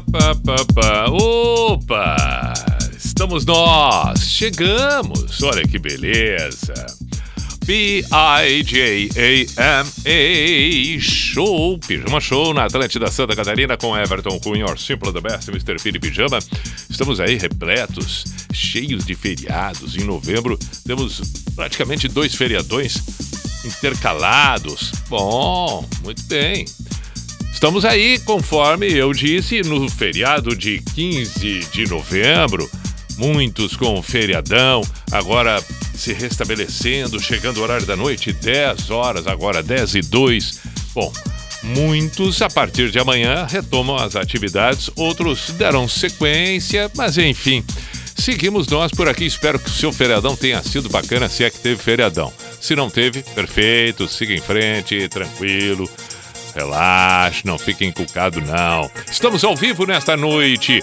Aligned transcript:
Parapapapá. 0.00 1.10
Opa! 1.10 2.54
Estamos 2.96 3.44
nós! 3.44 4.20
Chegamos! 4.20 5.42
Olha 5.42 5.66
que 5.68 5.78
beleza! 5.78 6.72
B-I-J-A-M-A 7.66 8.10
Show, 11.00 11.78
Pijama 11.78 12.20
Show 12.20 12.54
na 12.54 12.64
Atlântida 12.64 13.08
Santa 13.10 13.36
Catarina 13.36 13.76
com 13.76 13.96
Everton 13.96 14.40
Cunha, 14.40 14.66
Simple 14.76 15.12
the 15.12 15.20
Best, 15.20 15.48
Mr. 15.50 15.76
P 15.80 15.92
de 15.92 16.00
Pijama. 16.00 16.38
Estamos 16.88 17.20
aí 17.20 17.36
repletos, 17.36 18.24
cheios 18.52 19.04
de 19.04 19.14
feriados. 19.14 19.94
Em 19.94 20.04
novembro 20.04 20.58
temos 20.86 21.20
praticamente 21.54 22.08
dois 22.08 22.34
feriadões 22.34 22.96
intercalados. 23.64 24.90
Bom, 25.08 25.86
muito 26.02 26.22
bem. 26.24 26.64
Estamos 27.52 27.84
aí, 27.84 28.18
conforme 28.20 28.92
eu 28.92 29.12
disse, 29.12 29.62
no 29.62 29.88
feriado 29.88 30.56
de 30.56 30.80
15 30.94 31.60
de 31.72 31.88
novembro. 31.88 32.68
Muitos 33.18 33.76
com 33.76 34.02
feriadão, 34.02 34.82
agora 35.12 35.62
se 35.94 36.12
restabelecendo, 36.12 37.20
chegando 37.20 37.58
o 37.58 37.62
horário 37.62 37.86
da 37.86 37.94
noite, 37.94 38.32
10 38.32 38.90
horas, 38.90 39.26
agora 39.28 39.62
10 39.62 39.94
e 39.94 40.00
2. 40.00 40.60
Bom, 40.94 41.12
muitos 41.62 42.42
a 42.42 42.50
partir 42.50 42.90
de 42.90 42.98
amanhã 42.98 43.46
retomam 43.48 43.96
as 43.96 44.16
atividades, 44.16 44.90
outros 44.96 45.50
deram 45.50 45.86
sequência, 45.86 46.90
mas 46.96 47.16
enfim. 47.18 47.62
Seguimos 48.16 48.66
nós 48.68 48.92
por 48.92 49.08
aqui. 49.08 49.24
Espero 49.24 49.58
que 49.58 49.68
o 49.68 49.72
seu 49.72 49.92
feriadão 49.92 50.36
tenha 50.36 50.62
sido 50.62 50.88
bacana, 50.88 51.28
se 51.28 51.44
é 51.44 51.50
que 51.50 51.58
teve 51.58 51.82
feriadão. 51.82 52.32
Se 52.60 52.74
não 52.74 52.88
teve, 52.88 53.22
perfeito, 53.22 54.08
siga 54.08 54.32
em 54.32 54.40
frente, 54.40 55.08
tranquilo. 55.08 55.88
Relaxe, 56.54 57.46
não 57.46 57.58
fique 57.58 57.84
encucado, 57.84 58.40
não. 58.40 58.90
Estamos 59.10 59.42
ao 59.44 59.56
vivo 59.56 59.86
nesta 59.86 60.16
noite 60.16 60.82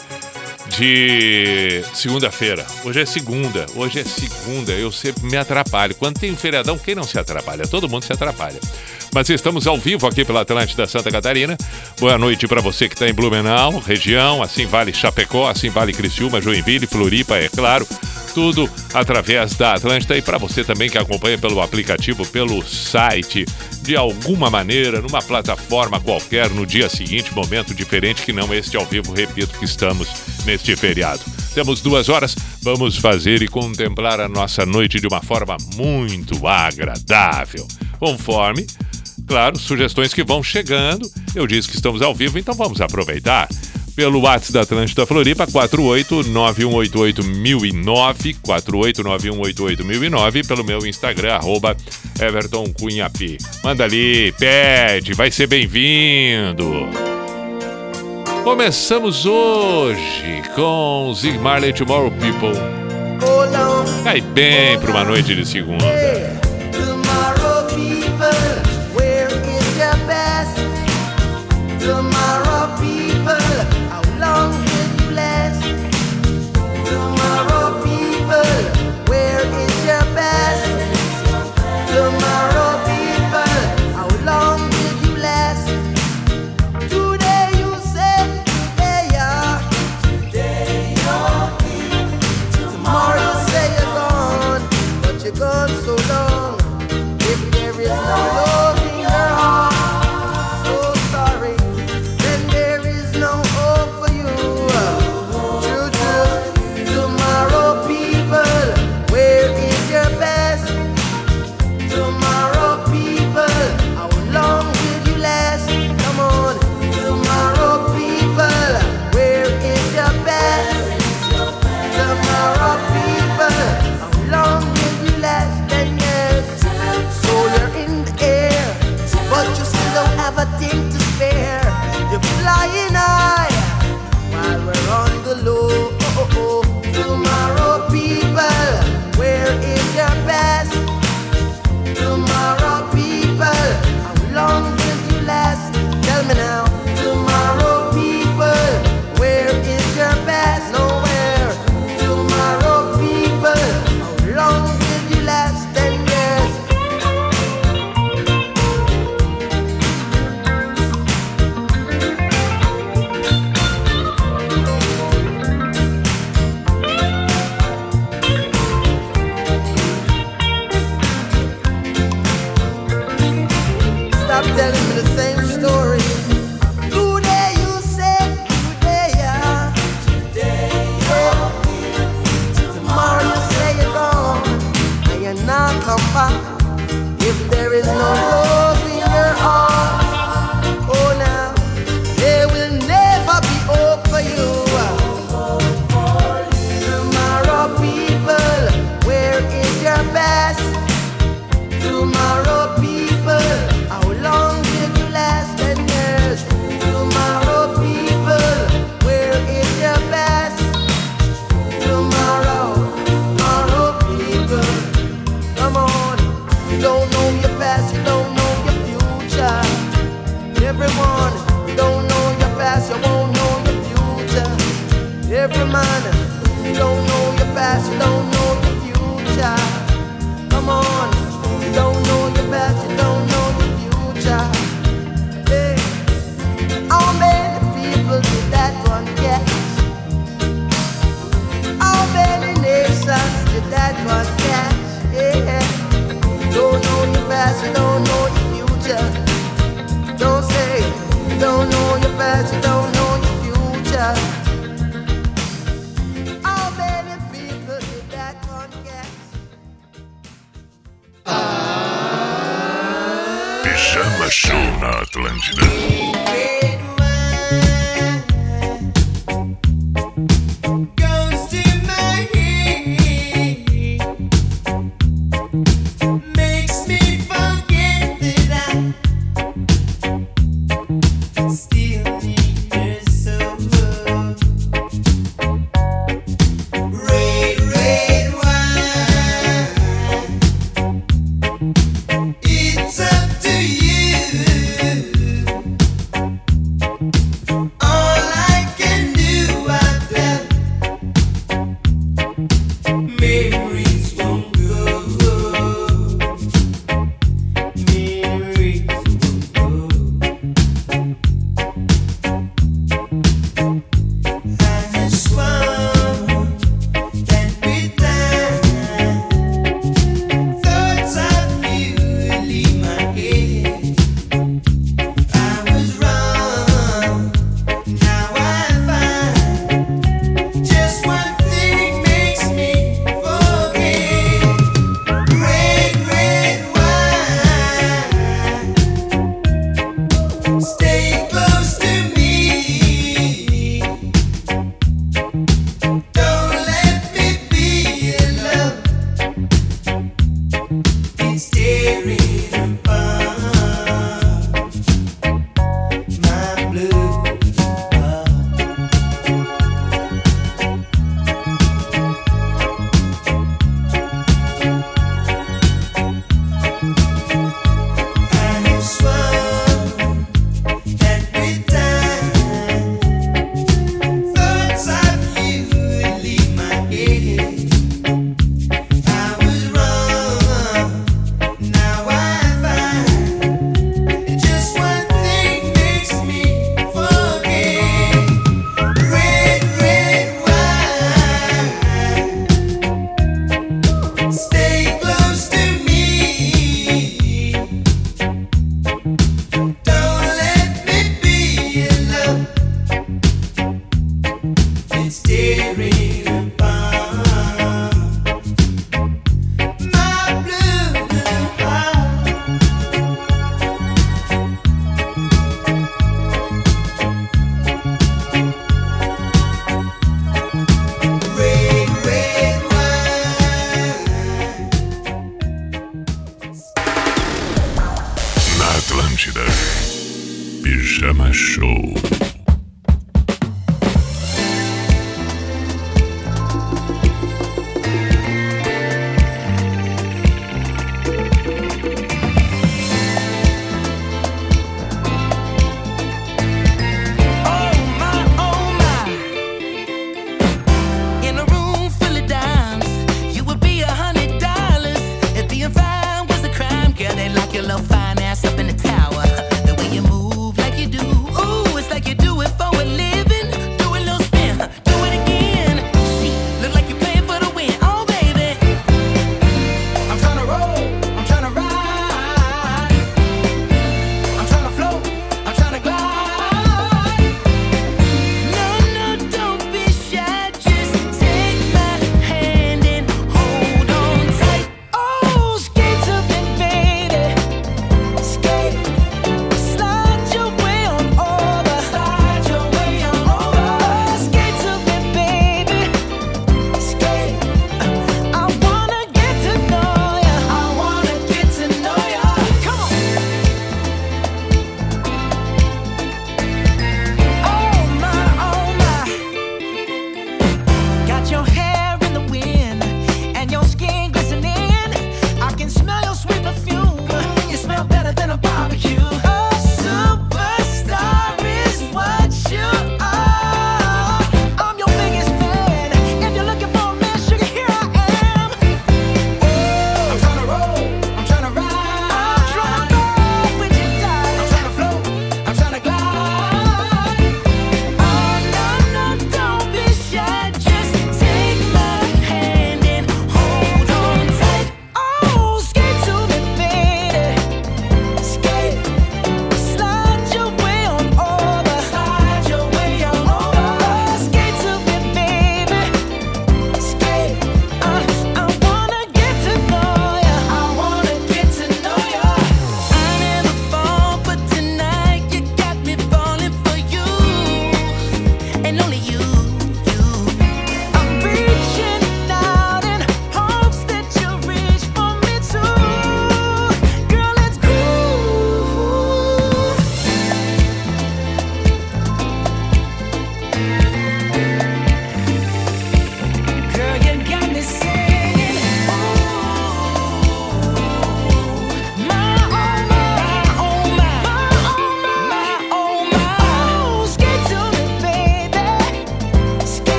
de 0.78 1.84
segunda-feira. 1.94 2.66
Hoje 2.84 3.02
é 3.02 3.06
segunda, 3.06 3.66
hoje 3.76 4.00
é 4.00 4.04
segunda. 4.04 4.72
Eu 4.74 4.92
sempre 4.92 5.24
me 5.24 5.38
atrapalho. 5.38 5.96
Quando 5.96 6.20
tem 6.20 6.32
um 6.32 6.36
feriadão, 6.36 6.78
quem 6.78 6.96
não 6.96 7.04
se 7.04 7.18
atrapalha? 7.18 7.68
Todo 7.68 7.90
mundo 7.90 8.04
se 8.04 8.14
atrapalha. 8.14 8.60
Mas 9.14 9.30
estamos 9.30 9.66
ao 9.66 9.78
vivo 9.78 10.06
aqui 10.08 10.24
pela 10.24 10.42
Atlântida 10.42 10.86
Santa 10.86 11.12
Catarina. 11.12 11.58
Boa 12.00 12.18
noite 12.18 12.48
para 12.48 12.62
você 12.62 12.88
que 12.88 12.96
está 12.96 13.08
em 13.08 13.14
Blumenau, 13.14 13.80
região, 13.80 14.44
assim 14.44 14.66
vale 14.66 14.94
Chapecó, 14.94 15.50
assim 15.50 15.70
vale 15.70 15.94
Criciúma, 15.94 16.42
Joinville, 16.42 16.86
Floripa, 16.86 17.38
é 17.38 17.50
claro. 17.50 17.88
Tudo 18.34 18.70
através 18.94 19.56
da 19.56 19.74
Atlântida 19.74 20.18
e 20.18 20.22
para 20.22 20.38
você 20.38 20.64
também 20.64 20.90
que 20.90 20.98
acompanha 20.98 21.38
pelo 21.38 21.62
aplicativo, 21.62 22.26
pelo 22.26 22.66
site, 22.66 23.46
de 23.82 23.96
alguma 23.96 24.50
maneira, 24.50 25.02
numa 25.02 25.22
plataforma 25.22 26.00
qualquer, 26.00 26.50
no 26.50 26.66
dia 26.66 26.90
seguinte, 26.90 27.34
momento 27.34 27.74
diferente 27.74 28.22
que 28.22 28.32
não 28.32 28.54
este 28.54 28.78
ao 28.78 28.86
vivo, 28.86 29.14
repito 29.14 29.58
que 29.58 29.66
estamos 29.66 30.08
neste 30.46 30.76
feriado. 30.76 31.22
Temos 31.54 31.82
duas 31.82 32.08
horas, 32.08 32.36
vamos 32.62 32.98
fazer 32.98 33.42
e 33.42 33.48
contemplar 33.48 34.20
a 34.20 34.30
nossa 34.30 34.66
noite 34.66 35.00
de 35.00 35.08
uma 35.08 35.22
forma 35.22 35.58
muito 35.76 36.48
agradável. 36.48 37.68
Conforme, 38.00 38.66
claro, 39.28 39.58
sugestões 39.58 40.14
que 40.14 40.24
vão 40.24 40.44
chegando. 40.44 41.10
Eu 41.36 41.46
disse 41.46 41.68
que 41.68 41.76
estamos 41.76 42.02
ao 42.02 42.14
vivo, 42.16 42.40
então 42.40 42.54
vamos 42.54 42.80
aproveitar. 42.82 43.48
Pelo 44.00 44.22
WhatsApp 44.22 44.54
da 44.54 44.62
Atlântida 44.62 45.06
Floripa, 45.06 45.46
489188009, 45.46 48.38
489188009, 48.48 50.48
pelo 50.48 50.64
meu 50.64 50.88
Instagram, 50.88 51.34
arroba. 51.34 51.76
Manda 53.62 53.84
ali, 53.84 54.32
pede, 54.40 55.14
vai 55.14 55.30
ser 55.30 55.48
bem-vindo. 55.48 56.88
Começamos 58.42 59.26
hoje 59.26 60.44
com 60.56 61.14
Zig 61.14 61.38
Marley 61.38 61.74
Tomorrow 61.74 62.12
People. 62.12 62.58
Cai 64.06 64.22
bem 64.22 64.80
para 64.80 64.92
uma 64.92 65.04
noite 65.04 65.36
de 65.36 65.46
segunda. 65.46 65.84
Tomorrow, 66.72 67.68
people, 67.76 68.32
where 68.96 69.28
is 69.28 69.78
your 69.78 69.98
best? 70.08 70.56
Tomorrow, 71.86 72.49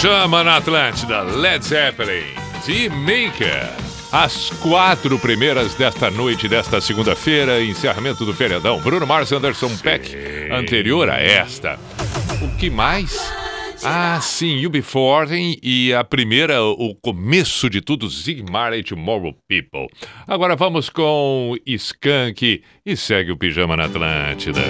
Pijama 0.00 0.42
na 0.42 0.56
Atlântida, 0.56 1.20
Led 1.20 1.62
Zeppelin, 1.62 2.24
The 2.64 2.88
Maker. 2.88 3.68
As 4.10 4.48
quatro 4.62 5.18
primeiras 5.18 5.74
desta 5.74 6.10
noite, 6.10 6.48
desta 6.48 6.80
segunda-feira, 6.80 7.62
encerramento 7.62 8.24
do 8.24 8.32
feriadão. 8.32 8.80
Bruno 8.80 9.06
Mars, 9.06 9.30
Anderson 9.30 9.76
Peck, 9.76 10.16
anterior 10.50 11.10
a 11.10 11.20
esta. 11.20 11.78
O 12.40 12.56
que 12.56 12.70
mais? 12.70 13.14
Ah, 13.84 14.18
sim, 14.22 14.62
UB40 14.62 15.58
e 15.62 15.92
a 15.92 16.02
primeira, 16.02 16.62
o 16.62 16.94
começo 16.94 17.68
de 17.68 17.82
tudo, 17.82 18.08
Zig 18.08 18.42
Marley 18.50 18.82
Tomorrow 18.82 19.34
People. 19.46 19.86
Agora 20.26 20.56
vamos 20.56 20.88
com 20.88 21.54
Skank 21.66 22.62
e 22.86 22.96
segue 22.96 23.32
o 23.32 23.36
Pijama 23.36 23.76
na 23.76 23.84
Atlântida. 23.84 24.62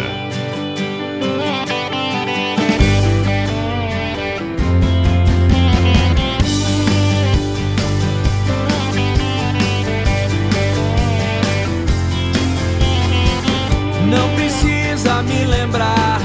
Não 14.11 14.29
precisa 14.35 15.23
me 15.23 15.45
lembrar, 15.45 16.21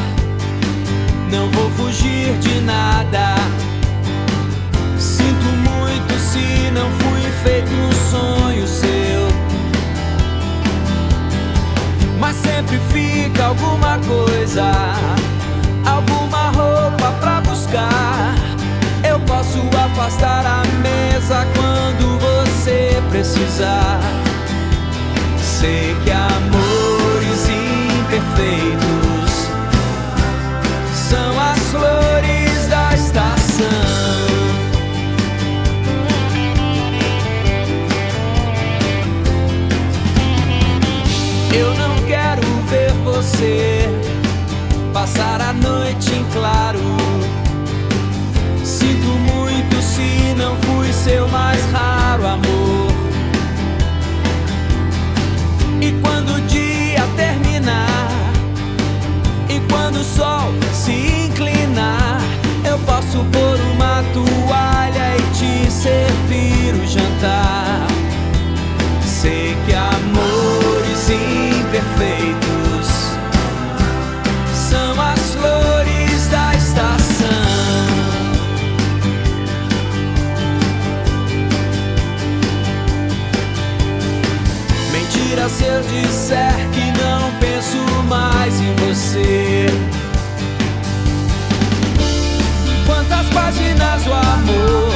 não 1.32 1.51
vou 1.51 1.70
fugir 1.72 2.36
de 2.39 2.60
nada. 2.62 3.36
Sinto 4.98 5.46
muito 5.46 6.20
se 6.20 6.72
não 6.72 6.90
fui 6.90 7.22
feito 7.44 7.70
um 7.70 7.92
sonho 8.10 8.68
seu. 8.68 9.27
Mas 12.20 12.36
sempre 12.38 12.79
fica 12.92 13.46
alguma 13.46 14.00
coisa, 14.00 14.72
alguma 15.86 16.50
roupa 16.50 17.12
pra 17.22 17.42
buscar. 17.42 18.33
Eu 19.07 19.20
posso 19.20 19.60
afastar 19.86 20.44
a 20.44 20.64
mesa 20.81 21.46
quando 21.53 22.18
você 22.20 23.00
precisar. 23.12 24.00
Sei 25.40 25.96
que 26.03 26.10
amores 26.10 26.75
imperfeitos 28.25 29.31
são 30.94 31.40
as 31.40 31.59
flores 31.70 32.68
da 32.68 32.94
estação. 32.94 33.66
Eu 41.53 41.74
não 41.75 41.96
quero 42.07 42.42
ver 42.70 42.92
você 43.03 43.88
passar 44.94 45.42
a 45.42 45.53
noite 45.53 45.65
mais 88.05 88.61
em 88.61 88.74
você. 88.75 89.65
Quantas 92.85 93.27
páginas 93.29 94.05
o 94.07 94.13
amor 94.13 94.91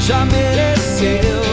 já 0.00 0.24
mereceu? 0.24 1.45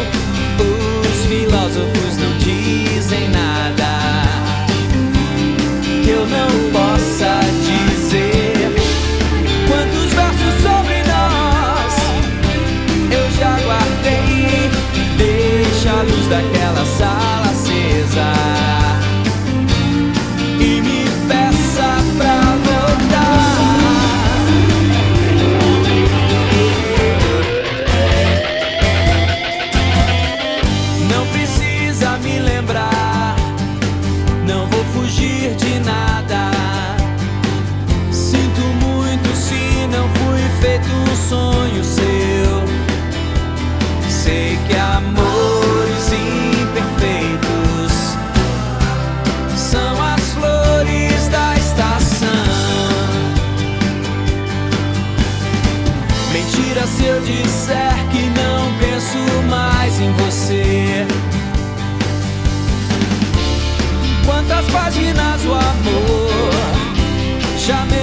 Já 67.67 68.02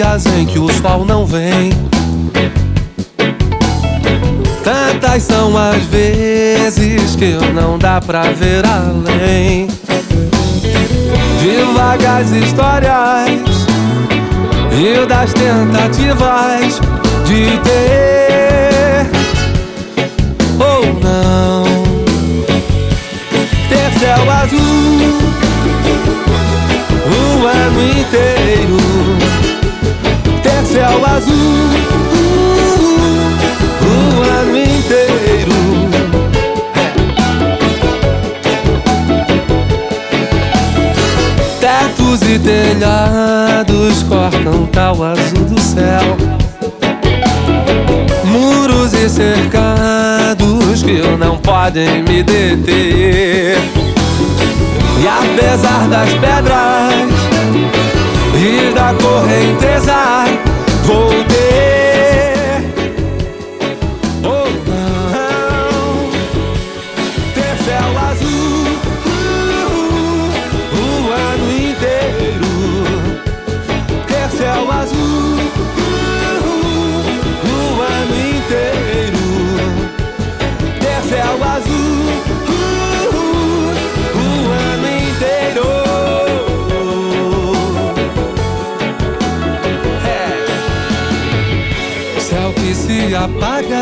dias 0.00 0.24
em 0.24 0.46
que 0.46 0.58
o 0.58 0.66
sol 0.80 1.04
não 1.04 1.26
vem. 1.26 1.70
Tantas 4.64 5.24
são 5.24 5.54
as 5.58 5.82
vezes 5.84 7.14
que 7.16 7.34
não 7.52 7.78
dá 7.78 8.00
pra 8.00 8.22
ver 8.32 8.64
além. 8.64 9.66
De 11.38 11.74
vagas 11.76 12.30
histórias 12.32 13.66
e 14.72 15.06
das 15.06 15.34
tentativas 15.34 16.80
de 17.26 17.58
ter 17.58 19.06
ou 20.58 20.94
não 21.00 21.64
ter 23.68 23.98
céu 23.98 24.30
azul 24.30 25.20
o 27.06 27.46
ano 27.46 27.82
inteiro 28.00 29.29
céu 30.72 31.04
azul 31.04 31.68
o 33.82 34.22
ano 34.40 34.56
inteiro. 34.56 35.52
Tetos 41.58 42.22
e 42.22 42.38
telhados 42.38 44.04
cortam 44.04 44.66
tal 44.66 45.02
azul 45.02 45.44
do 45.46 45.60
céu. 45.60 46.16
Muros 48.24 48.92
e 48.92 49.08
cercados 49.08 50.84
que 50.84 51.02
não 51.18 51.36
podem 51.38 52.04
me 52.04 52.22
deter. 52.22 53.58
E 55.02 55.08
apesar 55.08 55.88
das 55.88 56.10
pedras 56.10 57.10
e 58.36 58.72
da 58.72 58.94
correnteza 58.94 60.49
Vou 60.90 61.29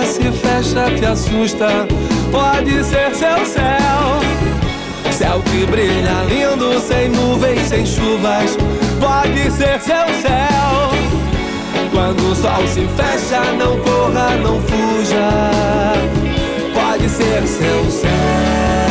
se 0.09 0.33
fecha, 0.33 0.91
te 0.97 1.05
assusta. 1.05 1.87
Pode 2.31 2.85
ser 2.85 3.15
seu 3.15 3.45
céu. 3.47 4.39
Céu 5.13 5.43
que 5.43 5.67
brilha 5.67 6.23
lindo, 6.29 6.81
sem 6.81 7.09
nuvens, 7.09 7.61
sem 7.69 7.85
chuvas. 7.85 8.57
Pode 9.01 9.51
ser 9.51 9.81
seu 9.81 10.07
céu. 10.23 10.89
Quando 11.93 12.33
o 12.33 12.35
sol 12.35 12.67
se 12.67 12.87
fecha, 12.97 13.41
não 13.53 13.79
corra, 13.81 14.37
não 14.37 14.61
fuja. 14.63 15.51
Pode 16.75 17.09
ser 17.09 17.47
seu 17.47 17.91
céu. 17.91 18.88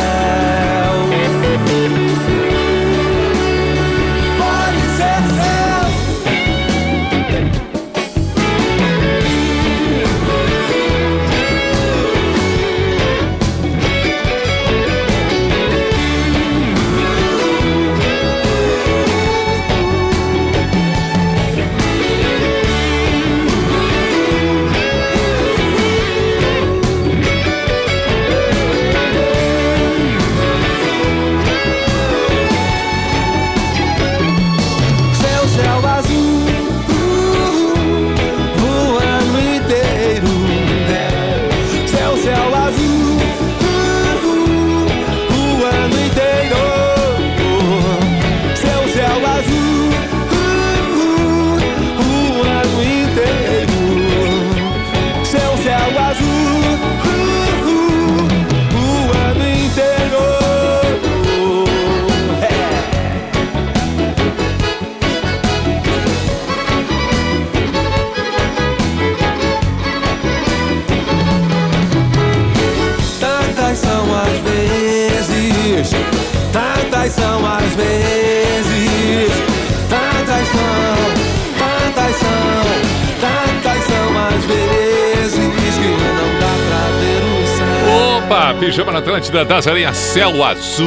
Atlântida 89.08 89.42
das 89.42 89.66
Aranhas 89.66 89.96
Céu 89.96 90.44
Azul. 90.44 90.86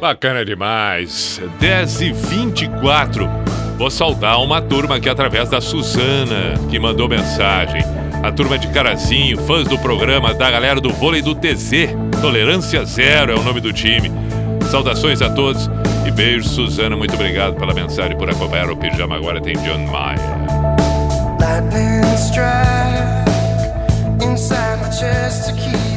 Bacana 0.00 0.42
demais. 0.42 1.38
10 1.60 2.00
e 2.00 2.12
24. 2.12 3.28
Vou 3.76 3.90
saudar 3.90 4.38
uma 4.38 4.62
turma 4.62 4.96
aqui 4.96 5.06
através 5.06 5.50
da 5.50 5.60
Suzana, 5.60 6.54
que 6.70 6.78
mandou 6.78 7.06
mensagem. 7.06 7.82
A 8.22 8.32
turma 8.32 8.58
de 8.58 8.68
Carazinho, 8.68 9.36
fãs 9.42 9.68
do 9.68 9.78
programa, 9.78 10.32
da 10.32 10.50
galera 10.50 10.80
do 10.80 10.88
vôlei 10.88 11.20
do 11.20 11.34
TZ. 11.34 11.94
Tolerância 12.22 12.82
Zero 12.86 13.32
é 13.32 13.34
o 13.34 13.42
nome 13.42 13.60
do 13.60 13.70
time. 13.70 14.10
Saudações 14.70 15.20
a 15.20 15.28
todos 15.28 15.68
e 16.06 16.10
beijos, 16.10 16.52
Suzana. 16.52 16.96
Muito 16.96 17.14
obrigado 17.14 17.54
pela 17.56 17.74
mensagem 17.74 18.16
por 18.16 18.30
acompanhar 18.30 18.70
o 18.70 18.76
Pijama. 18.78 19.14
Agora 19.14 19.42
tem 19.42 19.52
John 19.58 19.86
Mayer. 19.88 20.18
Lightning 21.38 22.16
strike 22.16 23.28
inside 24.24 24.80
my 24.80 24.90
chest 24.90 25.50
to 25.50 25.54
keep 25.54 25.87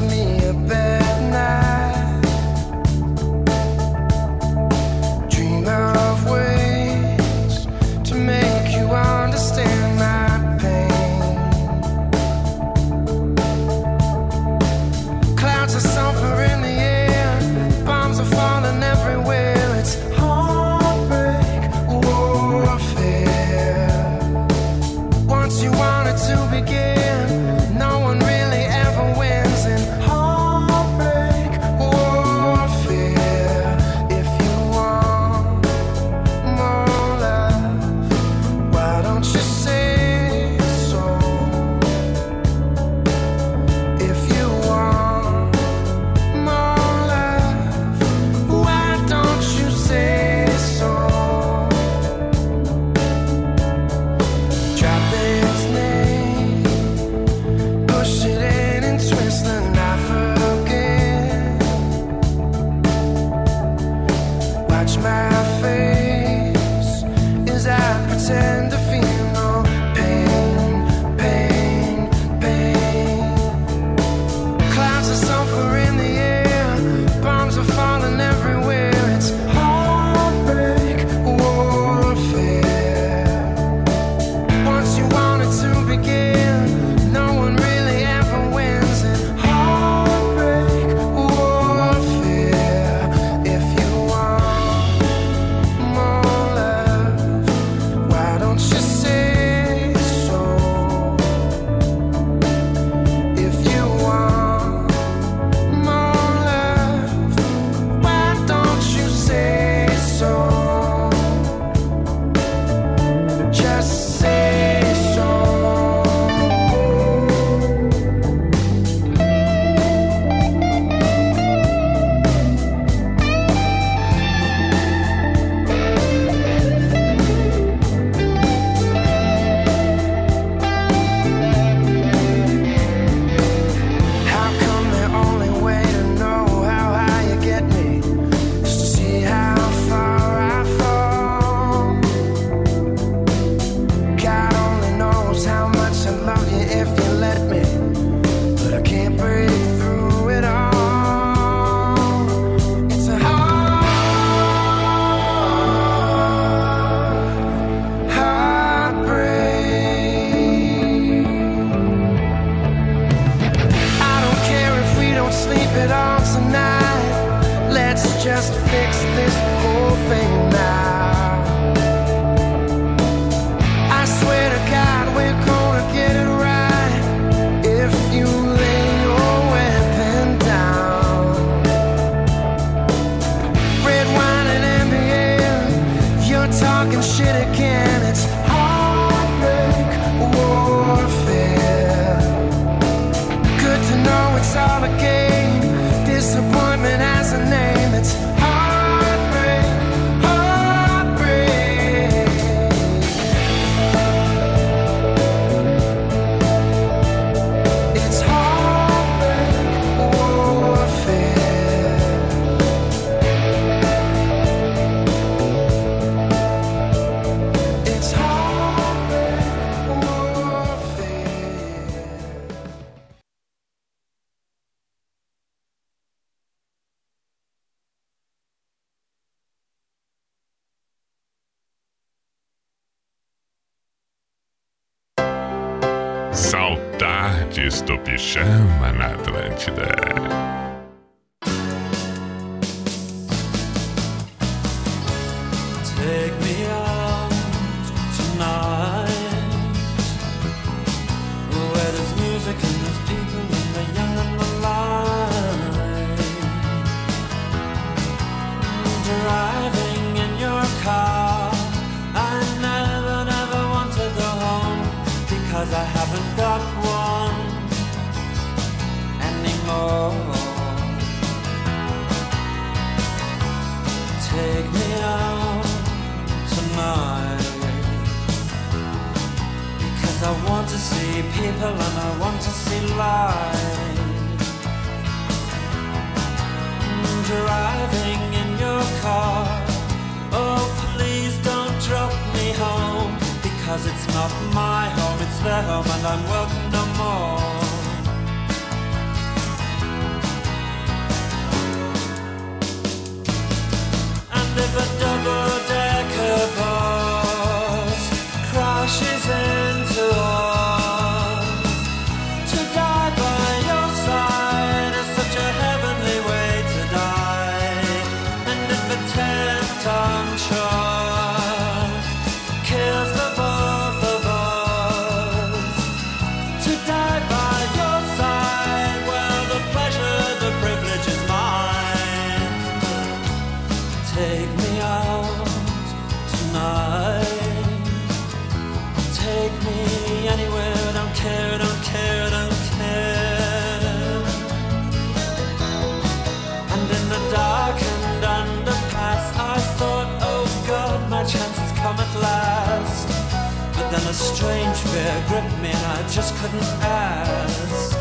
a 354.11 354.13
strange 354.13 354.77
fear 354.91 355.23
gripped 355.29 355.57
me 355.61 355.69
and 355.69 355.85
I 355.97 355.99
just 356.09 356.35
couldn't 356.35 356.71
ask. 356.83 357.95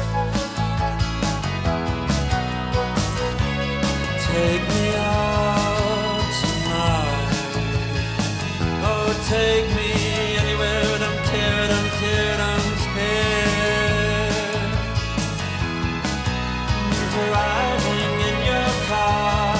Take 4.26 4.64
me 4.74 4.86
out 4.96 6.30
tonight. 6.40 7.32
Oh, 8.90 9.08
take 9.34 9.68
me 9.78 9.90
anywhere 10.42 10.84
and 10.96 11.04
I'm 11.08 11.18
teared, 11.30 11.70
I'm 11.78 11.88
teared, 12.00 12.40
I'm 12.50 12.66
teared. 12.84 14.30
Driving 17.14 18.14
in 18.28 18.36
your 18.50 18.70
car, 18.90 19.54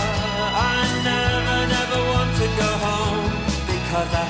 I 0.67 0.79
never, 1.11 1.59
never 1.77 2.01
want 2.11 2.31
to 2.41 2.47
go 2.63 2.71
home 2.89 3.31
because 3.73 4.11
I 4.25 4.30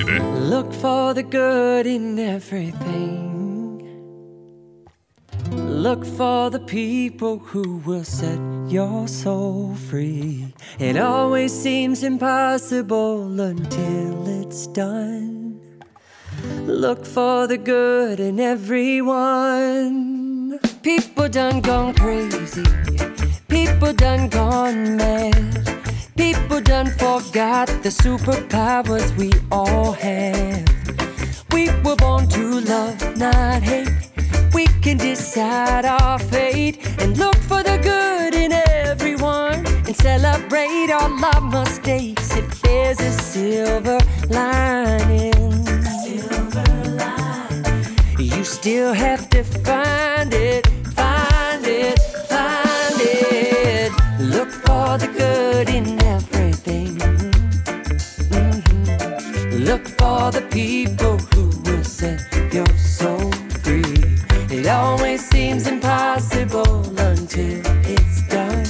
Look 0.00 0.72
for 0.72 1.12
the 1.12 1.22
good 1.22 1.86
in 1.86 2.18
everything. 2.18 4.08
Look 5.50 6.06
for 6.06 6.48
the 6.48 6.60
people 6.60 7.38
who 7.38 7.76
will 7.84 8.02
set 8.02 8.40
your 8.68 9.06
soul 9.06 9.74
free. 9.74 10.54
It 10.78 10.96
always 10.96 11.52
seems 11.52 12.02
impossible 12.02 13.38
until 13.38 14.26
it's 14.40 14.66
done. 14.68 15.60
Look 16.64 17.04
for 17.04 17.46
the 17.46 17.58
good 17.58 18.18
in 18.18 18.40
everyone. 18.40 19.78
People 20.82 21.28
done 21.28 21.60
gone 21.60 21.92
crazy. 21.92 22.64
People 23.46 23.92
done 23.92 24.30
gone 24.30 24.96
mad. 24.96 25.81
People 26.16 26.60
done 26.60 26.90
forgot 26.90 27.68
the 27.82 27.88
superpowers 27.88 29.16
we 29.16 29.32
all 29.50 29.92
have. 29.92 30.68
We 31.52 31.70
were 31.82 31.96
born 31.96 32.28
to 32.28 32.60
love, 32.60 33.16
not 33.16 33.62
hate. 33.62 33.88
We 34.52 34.66
can 34.82 34.98
decide 34.98 35.86
our 35.86 36.18
fate 36.18 36.86
and 37.00 37.16
look 37.16 37.36
for 37.36 37.62
the 37.62 37.78
good 37.78 38.34
in 38.34 38.52
everyone 38.52 39.66
and 39.66 39.96
celebrate 39.96 40.90
all 40.90 41.12
our 41.24 41.40
mistakes 41.40 42.36
if 42.36 42.60
there's 42.60 43.00
a 43.00 43.12
silver 43.12 43.98
lining. 44.28 45.64
Silver 46.04 46.88
lining. 46.90 47.84
You 48.18 48.44
still 48.44 48.92
have 48.92 49.30
to 49.30 49.42
find 49.44 50.34
it. 50.34 50.71
Look 59.62 59.86
for 59.86 60.32
the 60.32 60.44
people 60.50 61.18
who 61.32 61.46
will 61.62 61.84
set 61.84 62.20
your 62.52 62.66
soul 62.76 63.30
free. 63.62 63.94
It 64.50 64.66
always 64.66 65.24
seems 65.24 65.68
impossible 65.68 66.82
until 66.98 67.62
it's 67.86 68.26
done. 68.26 68.66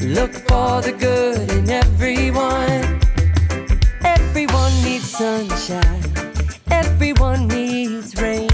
Look 0.00 0.32
for 0.48 0.82
the 0.82 0.92
good 0.98 1.48
in 1.52 1.70
everyone. 1.70 3.00
Everyone 4.04 4.72
needs 4.82 5.08
sunshine. 5.10 6.02
Everyone 6.72 7.46
needs 7.46 8.20
rain. 8.20 8.50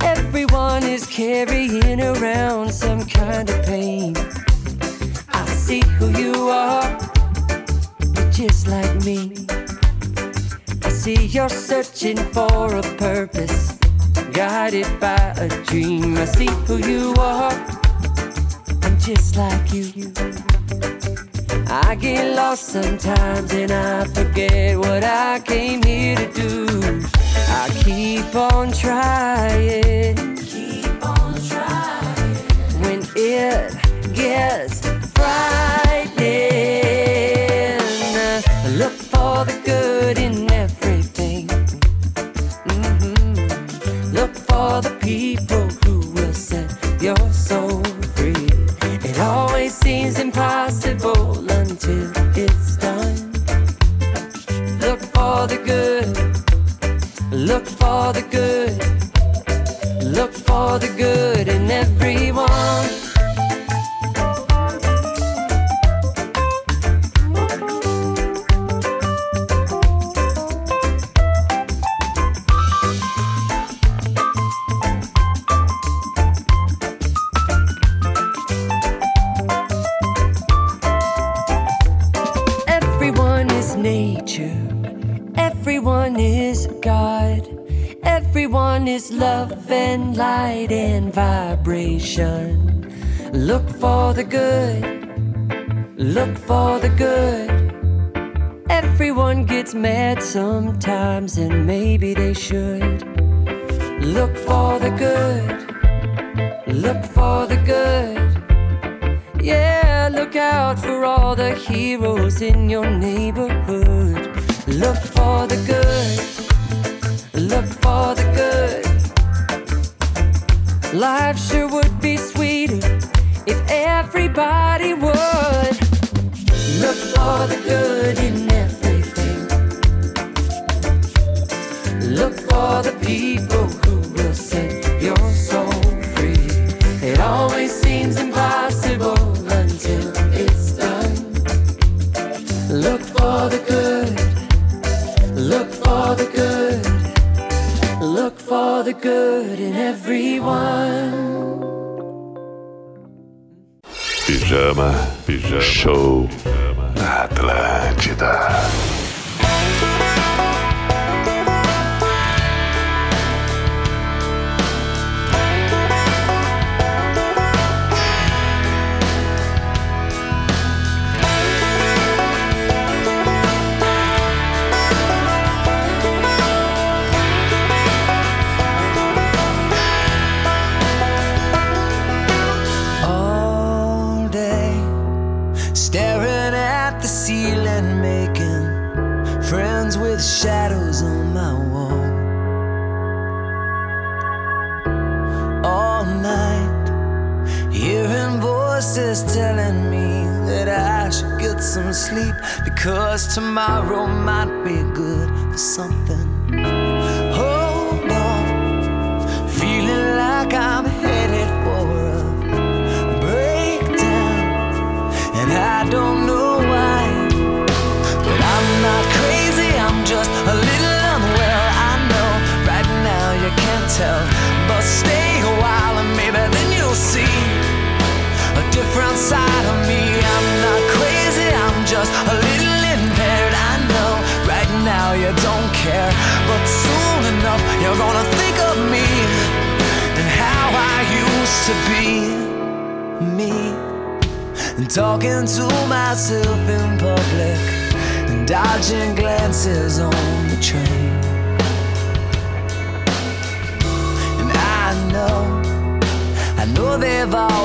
Everyone 0.00 0.82
is 0.82 1.06
carrying 1.06 2.02
around 2.02 2.70
some 2.70 3.06
kind 3.06 3.48
of 3.48 3.64
pain. 3.64 4.14
I 5.30 5.46
see 5.46 5.80
who 5.96 6.10
you 6.10 6.50
are. 6.50 6.98
You're 8.14 8.30
just 8.30 8.68
like 8.68 8.94
me 9.06 9.46
see 11.02 11.26
you're 11.26 11.48
searching 11.48 12.16
for 12.16 12.76
a 12.76 12.82
purpose, 12.96 13.76
guided 14.32 14.86
by 15.00 15.34
a 15.36 15.48
dream. 15.64 16.16
I 16.16 16.26
see 16.26 16.52
who 16.66 16.76
you 16.76 17.12
are, 17.18 17.52
and 18.84 19.00
just 19.00 19.36
like 19.36 19.72
you. 19.72 20.12
I 21.66 21.96
get 21.96 22.36
lost 22.36 22.68
sometimes 22.68 23.52
and 23.52 23.72
I 23.72 24.04
forget 24.04 24.78
what 24.78 25.02
I 25.02 25.40
came 25.40 25.82
here 25.82 26.14
to 26.14 26.28
do. 26.32 26.66
I 27.48 27.68
keep 27.82 28.32
on 28.36 28.70
trying, 28.70 30.36
keep 30.36 31.04
on 31.04 31.34
trying. 31.50 32.36
When 32.84 33.00
it 33.16 33.74
gets 34.14 34.81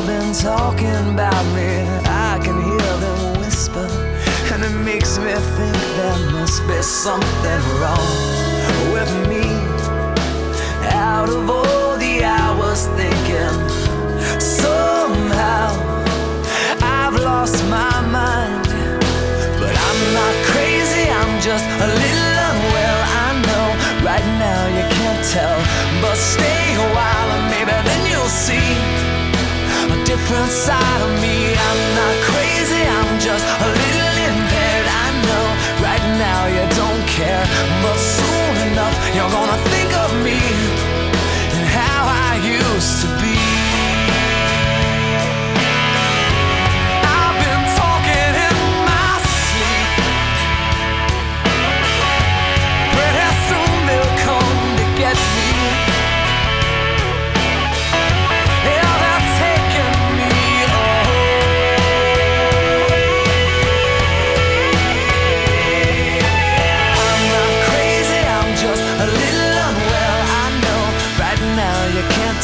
been 0.08 0.32
talking 0.32 1.04
about 1.14 1.44
me. 1.54 1.84
I 2.06 2.40
can 2.42 2.58
hear 2.64 2.94
them 3.04 3.42
whisper, 3.42 3.88
and 4.54 4.64
it 4.64 4.76
makes 4.86 5.18
me 5.18 5.34
think 5.34 5.78
there 6.00 6.32
must 6.32 6.66
be 6.66 6.82
something 6.82 7.62
wrong 7.80 8.16
with 8.96 9.12
me. 9.28 9.44
Out 11.12 11.28
of 11.28 11.50
all 11.50 11.98
the 11.98 12.24
hours 12.24 12.88
thinking, 12.96 13.58
somehow 14.40 15.76
I've 16.80 17.18
lost 17.30 17.58
my 17.66 18.00
mind. 18.20 18.68
But 19.60 19.76
I'm 19.88 20.02
not 20.20 20.36
crazy, 20.52 21.04
I'm 21.20 21.34
just 21.42 21.68
a 21.86 21.88
little 22.02 22.36
unwell. 22.50 23.00
I 23.26 23.30
know 23.48 23.66
right 24.10 24.28
now 24.46 24.62
you 24.78 24.84
can't 24.96 25.24
tell, 25.36 25.60
but 26.02 26.16
stay 26.16 26.57
different 30.28 30.52
side 30.52 31.02
of 31.08 31.22
me. 31.22 31.56
I'm 31.56 31.82
not 31.96 32.16
crazy, 32.28 32.84
I'm 32.84 33.18
just 33.18 33.46
a 33.48 33.70
little 33.80 34.16
impaired. 34.28 34.88
I 35.04 35.08
know 35.24 35.46
right 35.88 36.06
now 36.20 36.48
you 36.48 36.64
don't 36.76 37.04
care, 37.08 37.46
but 37.82 37.96
soon 37.96 38.54
enough 38.68 38.96
you're 39.16 39.32
gonna 39.32 39.60
think 39.72 39.92
of 39.96 40.12
me 40.28 40.40
and 41.56 41.66
how 41.80 42.04
I 42.28 42.32
used 42.44 43.04
to 43.04 43.17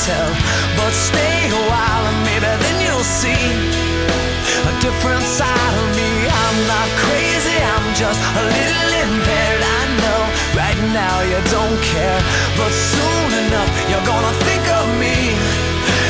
tell, 0.03 0.31
but 0.75 0.91
stay 0.91 1.47
a 1.47 1.61
while 1.71 2.03
and 2.11 2.19
maybe 2.27 2.51
then 2.63 2.77
you'll 2.83 3.07
see 3.07 3.45
a 4.67 4.73
different 4.83 5.23
side 5.23 5.75
of 5.79 5.87
me. 5.95 6.11
I'm 6.27 6.57
not 6.67 6.89
crazy, 7.07 7.57
I'm 7.73 7.87
just 7.95 8.19
a 8.19 8.43
little 8.43 8.91
impaired. 9.03 9.63
I 9.63 9.81
know 10.03 10.21
right 10.59 10.81
now 10.91 11.15
you 11.31 11.39
don't 11.55 11.79
care, 11.93 12.19
but 12.59 12.71
soon 12.91 13.29
enough 13.47 13.69
you're 13.89 14.07
gonna 14.11 14.35
think 14.43 14.65
of 14.79 14.85
me 14.99 15.17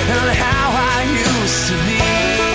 and 0.10 0.30
how 0.42 0.68
I 0.74 1.00
used 1.14 1.62
to 1.70 1.76
be. 1.86 2.53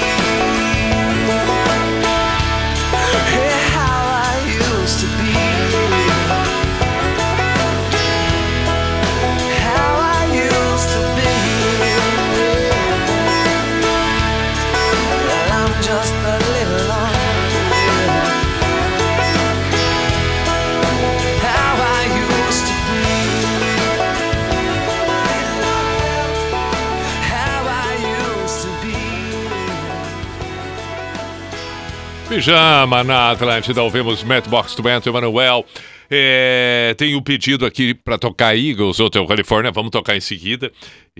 Pijama 32.38 33.02
na 33.02 33.32
Atlântida, 33.32 33.82
ouvimos 33.82 34.22
Matchbox 34.22 34.72
to 34.76 34.80
Bento 34.80 35.08
Emanuel. 35.08 35.66
É, 36.08 36.94
tem 36.96 37.16
um 37.16 37.20
pedido 37.20 37.66
aqui 37.66 37.92
para 37.94 38.16
tocar 38.16 38.56
Eagles, 38.56 39.00
Hotel 39.00 39.26
California, 39.26 39.72
vamos 39.72 39.90
tocar 39.90 40.16
em 40.16 40.20
seguida. 40.20 40.70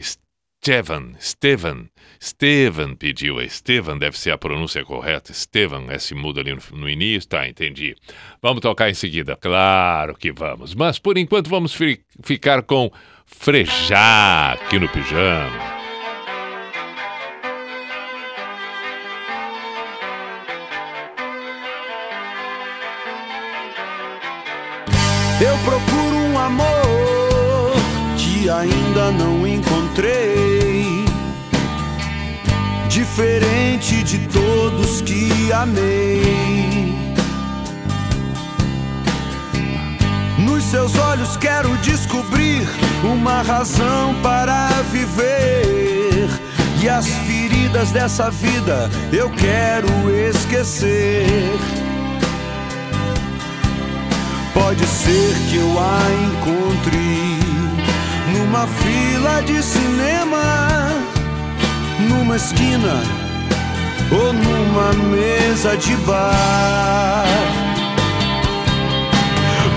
Steven, 0.01 1.16
Steven, 1.21 1.91
Steven 2.23 2.95
pediu, 2.95 3.37
Steven 3.51 3.99
deve 3.99 4.16
ser 4.16 4.31
a 4.31 4.39
pronúncia 4.39 4.85
correta, 4.85 5.33
Steven, 5.35 5.91
S 5.91 6.14
muda 6.14 6.41
ali 6.41 6.55
no, 6.55 6.61
no 6.79 6.89
início, 6.89 7.29
tá, 7.29 7.49
entendi. 7.49 7.97
Vamos 8.41 8.61
tocar 8.61 8.89
em 8.89 8.95
seguida, 8.95 9.35
claro 9.35 10.14
que 10.14 10.31
vamos, 10.31 10.73
mas 10.73 11.01
por 11.01 11.19
enquanto 11.19 11.51
vamos 11.51 11.75
fi- 11.75 11.99
ficar 12.23 12.62
com 12.62 12.93
Frejá 13.27 14.53
aqui 14.53 14.79
no 14.79 14.89
Pijama. 14.89 15.78
Eu 25.41 25.57
procuro 25.59 26.16
um 26.16 26.36
amor 26.36 27.72
que 28.16 28.51
ainda 28.51 29.12
não 29.12 29.47
encontrei. 29.47 31.05
Diferente 32.89 34.03
de 34.03 34.18
todos 34.26 35.01
que 35.01 35.53
amei. 35.53 36.93
Nos 40.39 40.64
seus 40.64 40.99
olhos 40.99 41.36
quero 41.36 41.76
descobrir 41.78 42.66
uma 43.05 43.41
razão 43.43 44.16
para 44.20 44.68
viver. 44.91 46.28
E 46.82 46.89
as 46.89 47.07
feridas 47.07 47.93
dessa 47.93 48.28
vida 48.28 48.91
eu 49.12 49.30
quero 49.30 49.89
esquecer. 50.11 51.88
Pode 54.61 54.85
ser 54.87 55.35
que 55.49 55.57
eu 55.57 55.79
a 55.79 56.01
encontre 56.27 57.39
numa 58.33 58.67
fila 58.67 59.41
de 59.43 59.63
cinema, 59.63 60.89
numa 62.09 62.37
esquina 62.37 63.01
ou 64.11 64.33
numa 64.33 64.93
mesa 65.15 65.77
de 65.77 65.95
bar. 65.99 67.25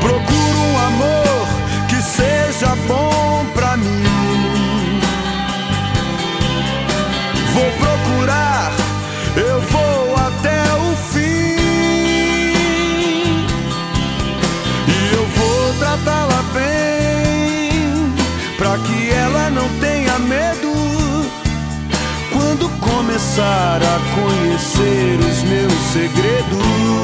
Procuro 0.01 0.59
um 0.59 0.79
amor 0.79 1.20
medo. 20.21 20.71
Quando 22.31 22.69
começar 22.79 23.79
a 23.81 23.99
conhecer 24.15 25.19
os 25.19 25.43
meus 25.43 25.73
segredos. 25.93 27.01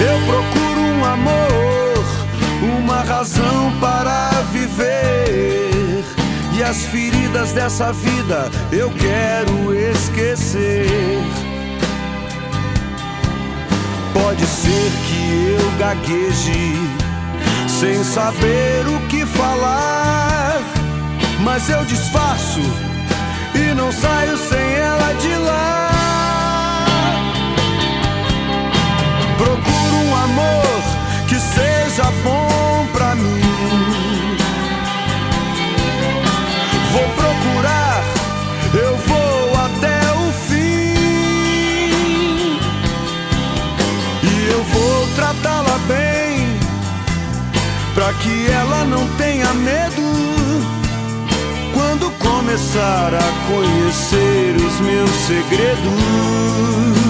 Eu 0.00 0.18
procuro 0.26 0.80
um 0.80 1.04
amor, 1.04 2.04
uma 2.80 3.02
razão 3.02 3.72
para 3.80 4.30
viver. 4.52 6.04
E 6.54 6.62
as 6.62 6.84
feridas 6.86 7.21
dessa 7.50 7.92
vida 7.92 8.48
eu 8.70 8.88
quero 8.90 9.74
esquecer. 9.74 10.86
Pode 14.12 14.46
ser 14.46 14.92
que 15.06 15.56
eu 15.58 15.78
gagueje 15.78 16.76
sem 17.66 18.04
saber 18.04 18.86
o 18.86 19.00
que 19.08 19.26
falar, 19.26 20.60
mas 21.40 21.68
eu 21.68 21.84
disfarço 21.84 22.60
e 23.54 23.74
não 23.74 23.90
saio 23.90 24.36
sem 24.36 24.74
ela 24.74 25.12
de 25.14 25.34
lá. 25.34 25.90
Procuro 29.36 29.96
um 30.06 30.16
amor 30.16 30.82
que 31.28 31.34
seja 31.34 32.04
bom 32.22 32.86
pra 32.92 33.16
mim. 33.16 33.91
Pra 48.02 48.12
que 48.14 48.50
ela 48.50 48.84
não 48.84 49.06
tenha 49.16 49.54
medo 49.54 50.02
quando 51.72 52.10
começar 52.18 53.14
a 53.14 53.46
conhecer 53.46 54.56
os 54.56 54.80
meus 54.80 55.10
segredos. 55.10 57.01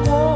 walk. 0.00 0.31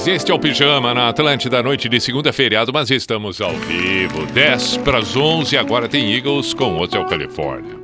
demais. 0.00 0.06
Este 0.06 0.30
é 0.30 0.34
o 0.34 0.38
Pijama 0.38 0.94
na 0.94 1.08
Atlântida, 1.08 1.62
noite 1.62 1.88
de 1.88 2.00
segunda 2.00 2.32
feriado, 2.32 2.72
mas 2.72 2.90
estamos 2.90 3.40
ao 3.40 3.52
vivo, 3.52 4.26
10 4.26 4.78
para 4.78 4.98
as 4.98 5.16
11. 5.16 5.56
Agora 5.56 5.88
tem 5.88 6.14
Eagles 6.14 6.54
com 6.54 6.78
Hotel 6.78 7.04
Califórnia. 7.06 7.79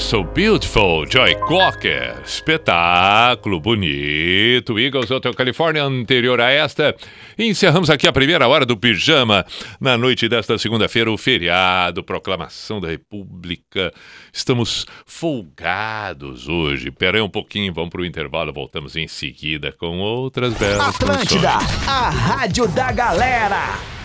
So 0.00 0.24
Beautiful, 0.24 1.06
Joy 1.06 1.34
Cocker. 1.46 2.20
Espetáculo 2.24 3.60
bonito. 3.60 4.78
Eagles 4.78 5.10
Hotel 5.10 5.34
California, 5.34 5.84
anterior 5.84 6.40
a 6.40 6.50
esta. 6.50 6.96
E 7.38 7.44
encerramos 7.46 7.90
aqui 7.90 8.08
a 8.08 8.12
primeira 8.12 8.48
hora 8.48 8.64
do 8.64 8.76
Pijama. 8.76 9.44
Na 9.78 9.98
noite 9.98 10.26
desta 10.28 10.58
segunda-feira, 10.58 11.12
o 11.12 11.18
feriado, 11.18 12.02
proclamação 12.02 12.80
da 12.80 12.88
República. 12.88 13.92
Estamos 14.32 14.86
folgados 15.04 16.48
hoje. 16.48 16.90
Pera 16.90 17.18
aí 17.18 17.22
um 17.22 17.28
pouquinho, 17.28 17.72
vamos 17.72 17.90
para 17.90 18.00
o 18.00 18.06
intervalo. 18.06 18.52
Voltamos 18.52 18.96
em 18.96 19.06
seguida 19.06 19.70
com 19.70 19.98
outras 19.98 20.54
belas 20.54 20.94
Atlântida, 20.94 21.52
canções. 21.52 21.88
a 21.88 22.10
rádio 22.10 22.66
da 22.68 22.90
galera. 22.90 23.99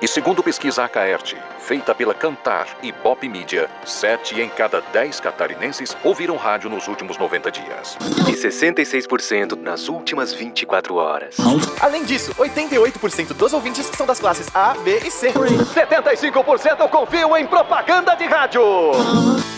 E 0.00 0.06
segundo 0.06 0.44
pesquisa 0.44 0.84
Acaerte, 0.84 1.36
feita 1.58 1.92
pela 1.92 2.14
Cantar 2.14 2.68
e 2.84 2.92
Bop 2.92 3.28
Mídia, 3.28 3.68
7 3.84 4.40
em 4.40 4.48
cada 4.48 4.80
10 4.80 5.18
catarinenses 5.18 5.96
ouviram 6.04 6.36
rádio 6.36 6.70
nos 6.70 6.86
últimos 6.86 7.18
90 7.18 7.50
dias. 7.50 7.98
E 8.28 8.32
66% 8.32 9.60
nas 9.60 9.88
últimas 9.88 10.32
24 10.32 10.94
horas. 10.94 11.36
Além 11.80 12.04
disso, 12.04 12.32
88% 12.36 13.32
dos 13.32 13.52
ouvintes 13.52 13.86
são 13.86 14.06
das 14.06 14.20
classes 14.20 14.46
A, 14.54 14.74
B 14.74 15.00
e 15.04 15.10
C. 15.10 15.32
75% 15.32 16.88
confiam 16.88 17.36
em 17.36 17.44
propaganda 17.44 18.14
de 18.14 18.24
rádio. 18.24 18.62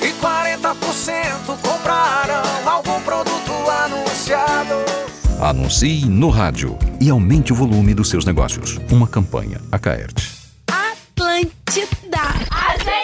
E 0.01 0.11
40% 0.25 1.61
compraram 1.61 2.43
algum 2.65 2.99
produto 3.03 3.53
anunciado. 3.85 5.10
Anuncie 5.43 6.05
no 6.05 6.29
rádio 6.29 6.77
e 7.01 7.09
aumente 7.09 7.51
o 7.51 7.57
volume 7.57 7.95
dos 7.95 8.11
seus 8.11 8.27
negócios. 8.27 8.79
Uma 8.91 9.09
campanha 9.09 9.59
Acaerte. 9.73 10.31
Atlântida. 10.69 12.19
A 12.51 12.77
gente 12.77 12.85
adora! 12.85 13.00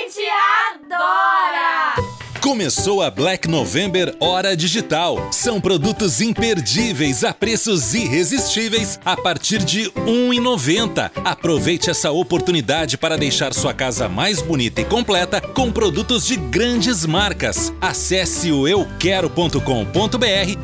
Começou 2.47 3.03
a 3.03 3.11
Black 3.11 3.49
November 3.49 4.15
Hora 4.21 4.57
Digital. 4.57 5.33
São 5.33 5.61
produtos 5.61 6.21
imperdíveis 6.21 7.25
a 7.25 7.35
preços 7.35 7.93
irresistíveis 7.93 9.01
a 9.05 9.17
partir 9.17 9.65
de 9.65 9.89
R$ 9.89 9.91
1,90. 10.07 11.11
Aproveite 11.25 11.91
essa 11.91 12.13
oportunidade 12.13 12.97
para 12.97 13.19
deixar 13.19 13.53
sua 13.53 13.75
casa 13.75 14.09
mais 14.09 14.41
bonita 14.41 14.81
e 14.81 14.85
completa 14.85 15.41
com 15.41 15.73
produtos 15.73 16.25
de 16.25 16.37
grandes 16.37 17.05
marcas. 17.05 17.73
Acesse 17.81 18.53
o 18.53 18.69
euquero.com.br 18.69 19.61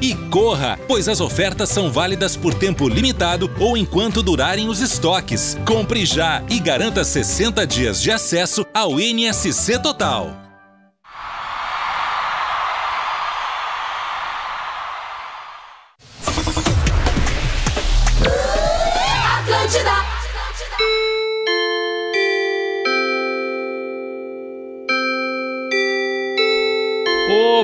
e 0.00 0.14
corra, 0.30 0.78
pois 0.86 1.08
as 1.08 1.20
ofertas 1.20 1.68
são 1.68 1.90
válidas 1.90 2.36
por 2.36 2.54
tempo 2.54 2.88
limitado 2.88 3.50
ou 3.58 3.76
enquanto 3.76 4.22
durarem 4.22 4.68
os 4.68 4.80
estoques. 4.80 5.58
Compre 5.66 6.06
já 6.06 6.44
e 6.48 6.60
garanta 6.60 7.02
60 7.02 7.66
dias 7.66 8.00
de 8.00 8.12
acesso 8.12 8.64
ao 8.72 9.00
NSC 9.00 9.80
Total. 9.80 10.41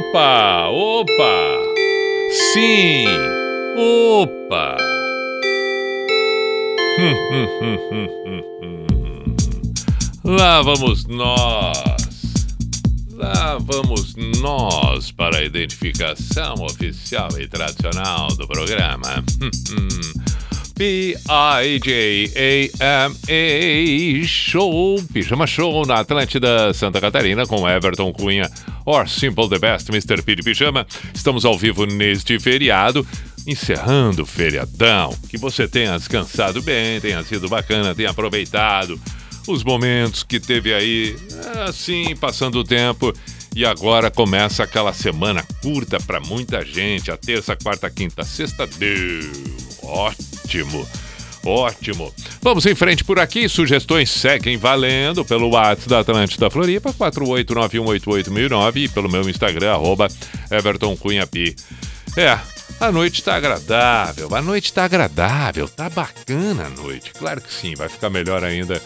Opa, 0.08 0.70
opa! 0.70 1.58
Sim! 2.54 3.04
Opa! 3.76 4.78
Lá 10.24 10.62
vamos 10.62 11.04
nós! 11.04 11.76
Lá 13.12 13.58
vamos 13.60 14.14
nós 14.40 15.12
para 15.12 15.40
a 15.40 15.44
identificação 15.44 16.54
oficial 16.54 17.28
e 17.38 17.46
tradicional 17.46 18.28
do 18.28 18.48
programa. 18.48 19.22
P-I-J-A-M-A 20.78 21.18
Show, 24.24 25.02
Pijama 25.12 25.44
Show 25.44 25.84
na 25.84 25.96
Atlântida 25.96 26.72
Santa 26.72 27.00
Catarina 27.00 27.44
com 27.46 27.68
Everton 27.68 28.12
Cunha, 28.12 28.48
or 28.86 29.08
Simple 29.08 29.48
the 29.48 29.58
Best, 29.58 29.90
Mr. 29.90 30.22
P 30.22 30.36
de 30.36 30.42
Pijama. 30.44 30.86
Estamos 31.12 31.44
ao 31.44 31.58
vivo 31.58 31.84
neste 31.84 32.38
feriado 32.38 33.04
encerrando 33.44 34.22
o 34.22 34.26
feriadão. 34.26 35.16
Que 35.28 35.36
você 35.36 35.66
tenha 35.66 35.98
descansado 35.98 36.62
bem, 36.62 37.00
tenha 37.00 37.24
sido 37.24 37.48
bacana, 37.48 37.92
tenha 37.92 38.10
aproveitado 38.10 39.00
os 39.48 39.64
momentos 39.64 40.22
que 40.22 40.38
teve 40.38 40.72
aí, 40.72 41.16
assim, 41.66 42.14
passando 42.14 42.60
o 42.60 42.64
tempo. 42.64 43.12
E 43.56 43.64
agora 43.64 44.12
começa 44.12 44.62
aquela 44.62 44.92
semana 44.92 45.44
curta 45.60 45.98
para 45.98 46.20
muita 46.20 46.64
gente. 46.64 47.10
A 47.10 47.16
terça, 47.16 47.56
quarta, 47.56 47.90
quinta, 47.90 48.22
sexta 48.22 48.64
deu. 48.64 49.67
Ótimo. 49.88 50.86
Ótimo. 51.44 52.12
Vamos 52.42 52.66
em 52.66 52.74
frente 52.74 53.02
por 53.04 53.18
aqui. 53.18 53.48
Sugestões 53.48 54.10
seguem 54.10 54.56
valendo 54.56 55.24
pelo 55.24 55.48
WhatsApp 55.50 55.88
da 55.88 56.00
Atlântida 56.00 56.50
Floripa, 56.50 56.92
489188009 56.92 58.76
e 58.76 58.88
pelo 58.88 59.08
meu 59.08 59.28
Instagram, 59.28 59.72
arroba 59.72 60.08
Everton 60.50 60.96
Cunha 60.96 61.26
Pi. 61.26 61.56
É, 62.16 62.38
a 62.80 62.92
noite 62.92 63.22
tá 63.22 63.36
agradável, 63.36 64.34
a 64.34 64.42
noite 64.42 64.72
tá 64.72 64.84
agradável, 64.84 65.68
tá 65.68 65.88
bacana 65.88 66.66
a 66.66 66.70
noite. 66.70 67.12
Claro 67.12 67.40
que 67.40 67.52
sim, 67.52 67.74
vai 67.74 67.88
ficar 67.88 68.10
melhor 68.10 68.44
ainda 68.44 68.80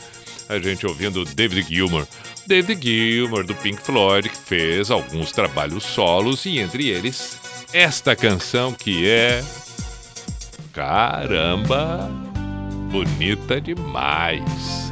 a 0.48 0.58
gente 0.58 0.86
ouvindo 0.86 1.24
David 1.24 1.66
Gilmour. 1.68 2.06
David 2.46 2.80
Gilmour 2.82 3.44
do 3.44 3.54
Pink 3.54 3.80
Floyd, 3.82 4.28
que 4.28 4.36
fez 4.36 4.90
alguns 4.90 5.32
trabalhos 5.32 5.84
solos 5.84 6.44
e 6.44 6.58
entre 6.58 6.88
eles 6.88 7.36
esta 7.72 8.14
canção 8.14 8.72
que 8.72 9.08
é. 9.08 9.42
Caramba! 10.72 12.08
Bonita 12.90 13.60
demais! 13.60 14.91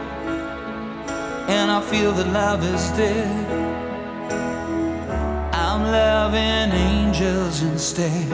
and 1.51 1.69
I 1.69 1.81
feel 1.81 2.11
that 2.13 2.27
love 2.31 2.63
is 2.63 2.83
dead, 2.91 3.45
I'm 5.53 5.81
loving 5.83 6.71
angels 6.89 7.61
instead. 7.61 8.31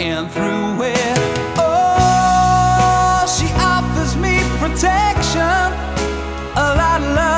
And 0.00 0.30
through 0.30 0.86
it, 0.86 1.18
oh, 1.58 3.26
she 3.36 3.48
offers 3.74 4.12
me 4.24 4.34
protection, 4.62 5.66
a 6.64 6.68
lot 6.80 7.00
of 7.02 7.16
love 7.16 7.37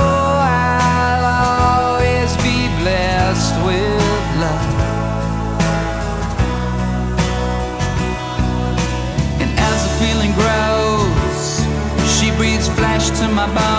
my 13.33 13.45
bones. 13.53 13.70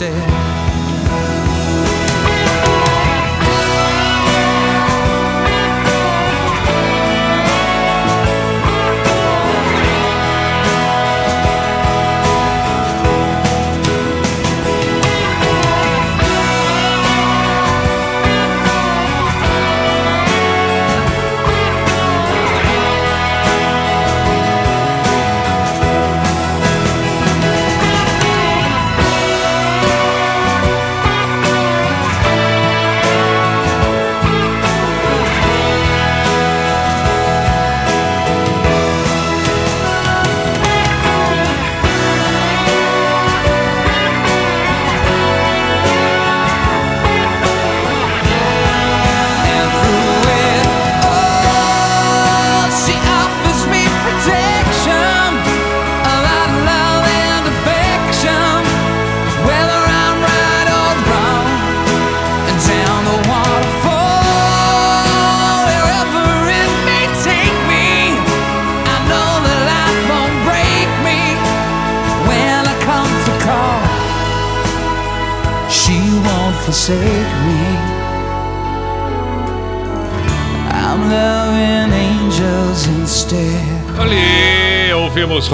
Instead. 0.00 0.39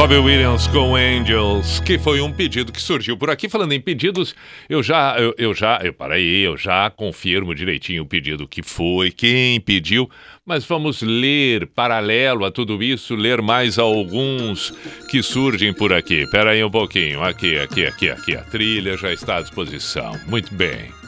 Robbie 0.06 0.18
Williams 0.18 0.68
com 0.68 0.94
Angels, 0.94 1.80
que 1.80 1.98
foi 1.98 2.20
um 2.20 2.32
pedido 2.32 2.70
que 2.70 2.80
surgiu 2.80 3.16
por 3.16 3.28
aqui. 3.28 3.48
Falando 3.48 3.72
em 3.72 3.80
pedidos, 3.80 4.36
eu 4.68 4.80
já, 4.80 5.16
eu, 5.18 5.34
eu 5.36 5.52
já, 5.52 5.80
eu, 5.82 5.92
peraí, 5.92 6.42
eu 6.42 6.56
já 6.56 6.88
confirmo 6.90 7.52
direitinho 7.52 8.04
o 8.04 8.06
pedido 8.06 8.46
que 8.46 8.62
foi, 8.62 9.10
quem 9.10 9.60
pediu, 9.60 10.08
mas 10.44 10.64
vamos 10.64 11.02
ler, 11.02 11.66
paralelo 11.66 12.44
a 12.44 12.52
tudo 12.52 12.80
isso, 12.84 13.16
ler 13.16 13.42
mais 13.42 13.80
alguns 13.80 14.72
que 15.10 15.24
surgem 15.24 15.74
por 15.74 15.92
aqui. 15.92 16.24
Peraí 16.30 16.62
um 16.62 16.70
pouquinho, 16.70 17.20
aqui, 17.24 17.58
aqui, 17.58 17.84
aqui, 17.84 18.08
aqui, 18.08 18.36
a 18.36 18.42
trilha 18.42 18.96
já 18.96 19.12
está 19.12 19.38
à 19.38 19.42
disposição. 19.42 20.12
Muito 20.28 20.54
bem. 20.54 21.05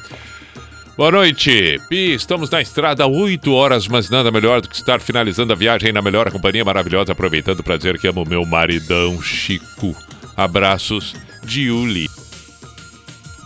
Boa 0.98 1.12
noite, 1.12 1.80
Pi. 1.88 2.12
Estamos 2.12 2.50
na 2.50 2.60
estrada 2.60 3.04
há 3.04 3.06
8 3.06 3.52
horas, 3.52 3.86
mas 3.86 4.10
nada 4.10 4.32
melhor 4.32 4.60
do 4.60 4.68
que 4.68 4.74
estar 4.74 5.00
finalizando 5.00 5.52
a 5.52 5.56
viagem 5.56 5.92
na 5.92 6.02
melhor 6.02 6.28
companhia 6.32 6.64
maravilhosa, 6.64 7.12
aproveitando 7.12 7.62
para 7.62 7.76
dizer 7.76 8.00
que 8.00 8.08
amo 8.08 8.24
meu 8.28 8.44
maridão 8.44 9.22
Chico. 9.22 9.94
Abraços 10.36 11.14
Uli. 11.70 12.10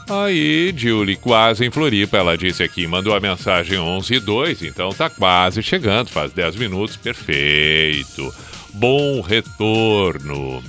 Aí, 0.08 0.72
Julie, 0.74 1.16
quase 1.16 1.66
em 1.66 1.70
Floripa, 1.70 2.16
ela 2.16 2.38
disse 2.38 2.62
aqui, 2.62 2.86
mandou 2.86 3.14
a 3.14 3.20
mensagem 3.20 3.78
11 3.78 4.14
e 4.14 4.18
2, 4.18 4.62
então 4.62 4.88
tá 4.88 5.10
quase 5.10 5.62
chegando, 5.62 6.08
faz 6.08 6.32
10 6.32 6.56
minutos, 6.56 6.96
perfeito. 6.96 8.34
Bom 8.72 9.20
retorno. 9.20 10.62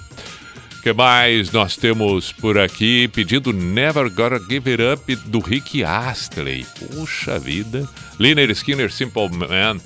Que 0.84 0.92
mais 0.92 1.50
nós 1.50 1.78
temos 1.78 2.34
por 2.34 2.58
aqui? 2.58 3.08
Pedido 3.08 3.54
Never 3.54 4.10
Gotta 4.10 4.38
Give 4.38 4.70
It 4.70 4.84
Up 4.84 5.16
do 5.28 5.40
Rick 5.40 5.82
Astley. 5.82 6.66
Puxa 6.78 7.40
vida. 7.40 7.88
Liner 8.20 8.50
Skinner 8.52 8.92
Simple 8.92 9.30
Man 9.30 9.78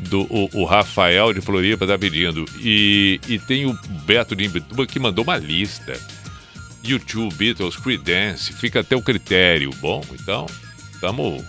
do 0.00 0.22
o, 0.22 0.50
o 0.52 0.64
Rafael 0.64 1.32
de 1.32 1.40
Floripa 1.40 1.86
tá 1.86 1.96
pedindo. 1.96 2.44
E, 2.58 3.20
e 3.28 3.38
tem 3.38 3.64
o 3.64 3.78
Beto 4.04 4.34
de 4.34 4.44
Imbituba 4.44 4.86
que 4.88 4.98
mandou 4.98 5.22
uma 5.22 5.36
lista. 5.36 5.96
YouTube, 6.82 7.32
Beatles, 7.36 7.76
Creedence, 7.76 8.52
fica 8.52 8.80
até 8.80 8.96
o 8.96 9.02
critério. 9.02 9.70
Bom, 9.80 10.04
então, 10.12 10.46
estamos 10.92 11.44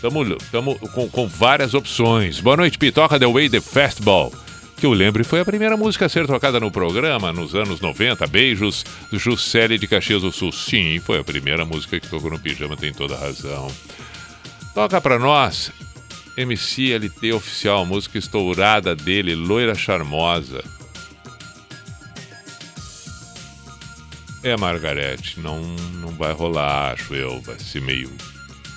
tamo, 0.00 0.24
tamo 0.50 0.78
com, 0.88 1.06
com 1.10 1.28
várias 1.28 1.74
opções. 1.74 2.40
Boa 2.40 2.56
noite, 2.56 2.78
Pitoca 2.78 3.18
The 3.18 3.26
Way 3.26 3.50
The 3.50 3.60
Festival. 3.60 4.32
Que 4.80 4.86
eu 4.86 4.94
lembro 4.94 5.22
foi 5.26 5.40
a 5.40 5.44
primeira 5.44 5.76
música 5.76 6.06
a 6.06 6.08
ser 6.08 6.26
tocada 6.26 6.58
no 6.58 6.70
programa 6.70 7.30
nos 7.34 7.54
anos 7.54 7.82
90. 7.82 8.26
Beijos, 8.26 8.82
Juscelie 9.12 9.76
de 9.76 9.86
Caxias 9.86 10.22
do 10.22 10.32
Sul. 10.32 10.50
Sim, 10.52 10.98
foi 11.00 11.18
a 11.18 11.24
primeira 11.24 11.66
música 11.66 12.00
que 12.00 12.08
tocou 12.08 12.30
no 12.30 12.38
pijama, 12.38 12.78
tem 12.78 12.90
toda 12.90 13.14
razão. 13.14 13.70
Toca 14.72 14.98
pra 14.98 15.18
nós, 15.18 15.70
MCLT 16.34 17.30
oficial, 17.34 17.84
música 17.84 18.16
estourada 18.16 18.96
dele, 18.96 19.34
Loira 19.34 19.74
Charmosa. 19.74 20.64
É, 24.42 24.56
Margarete, 24.56 25.38
não, 25.40 25.60
não 26.00 26.08
vai 26.08 26.32
rolar, 26.32 26.92
acho 26.92 27.14
eu. 27.14 27.38
Vai 27.42 27.58
ser 27.58 27.82
meio. 27.82 28.10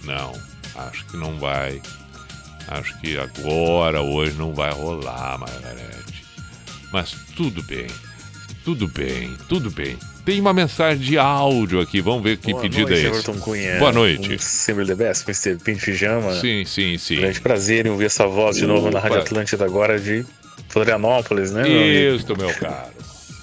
Não, 0.03 0.33
acho 0.75 1.05
que 1.05 1.15
não 1.15 1.39
vai. 1.39 1.81
Acho 2.67 2.99
que 2.99 3.17
agora, 3.17 4.01
hoje, 4.01 4.33
não 4.33 4.53
vai 4.53 4.71
rolar, 4.71 5.37
Margarete. 5.37 6.25
Mas 6.91 7.15
tudo 7.35 7.61
bem, 7.63 7.87
tudo 8.63 8.87
bem, 8.87 9.35
tudo 9.49 9.69
bem. 9.71 9.97
Tem 10.25 10.39
uma 10.39 10.53
mensagem 10.53 10.99
de 10.99 11.17
áudio 11.17 11.81
aqui, 11.81 11.99
vamos 11.99 12.23
ver 12.23 12.37
que 12.37 12.51
Boa 12.51 12.61
pedido 12.61 12.89
noite, 12.89 12.93
é 12.93 13.09
esse. 13.09 13.29
Everton 13.29 13.39
Cunha. 13.39 13.77
Boa 13.77 13.91
noite. 13.91 14.35
Um 14.35 14.39
Sempre 14.39 14.85
the 14.85 14.95
best, 14.95 15.27
Mr. 15.27 15.61
Pin 15.61 15.75
Pijama. 15.75 16.33
Sim, 16.39 16.63
sim, 16.65 16.97
sim. 16.97 17.17
Grande 17.17 17.41
prazer 17.41 17.85
em 17.85 17.89
ouvir 17.89 18.05
essa 18.05 18.25
voz 18.25 18.55
de 18.55 18.65
novo 18.65 18.89
na. 18.89 18.99
Rádio 18.99 19.19
Atlântida 19.19 19.65
agora 19.65 19.99
de 19.99 20.25
Florianópolis, 20.69 21.51
né? 21.51 21.63
meu? 21.63 22.15
Isso, 22.15 22.25
meu 22.37 22.53
caro. 22.53 22.93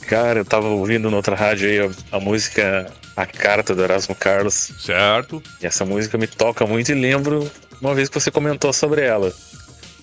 Cara, 0.06 0.40
eu 0.40 0.44
tava 0.44 0.68
ouvindo 0.68 1.10
na 1.10 1.18
outra 1.18 1.36
rádio 1.36 1.68
aí 1.68 1.78
a, 1.80 2.16
a 2.16 2.18
música 2.18 2.90
A 3.14 3.26
Carta 3.26 3.74
do 3.74 3.82
Erasmo 3.82 4.14
Carlos. 4.14 4.72
Certo. 4.78 5.42
E 5.62 5.66
essa 5.66 5.84
música 5.84 6.16
me 6.16 6.26
toca 6.26 6.66
muito 6.66 6.90
e 6.90 6.94
lembro 6.94 7.48
uma 7.80 7.94
vez 7.94 8.08
que 8.08 8.18
você 8.18 8.30
comentou 8.30 8.72
sobre 8.72 9.02
ela. 9.02 9.32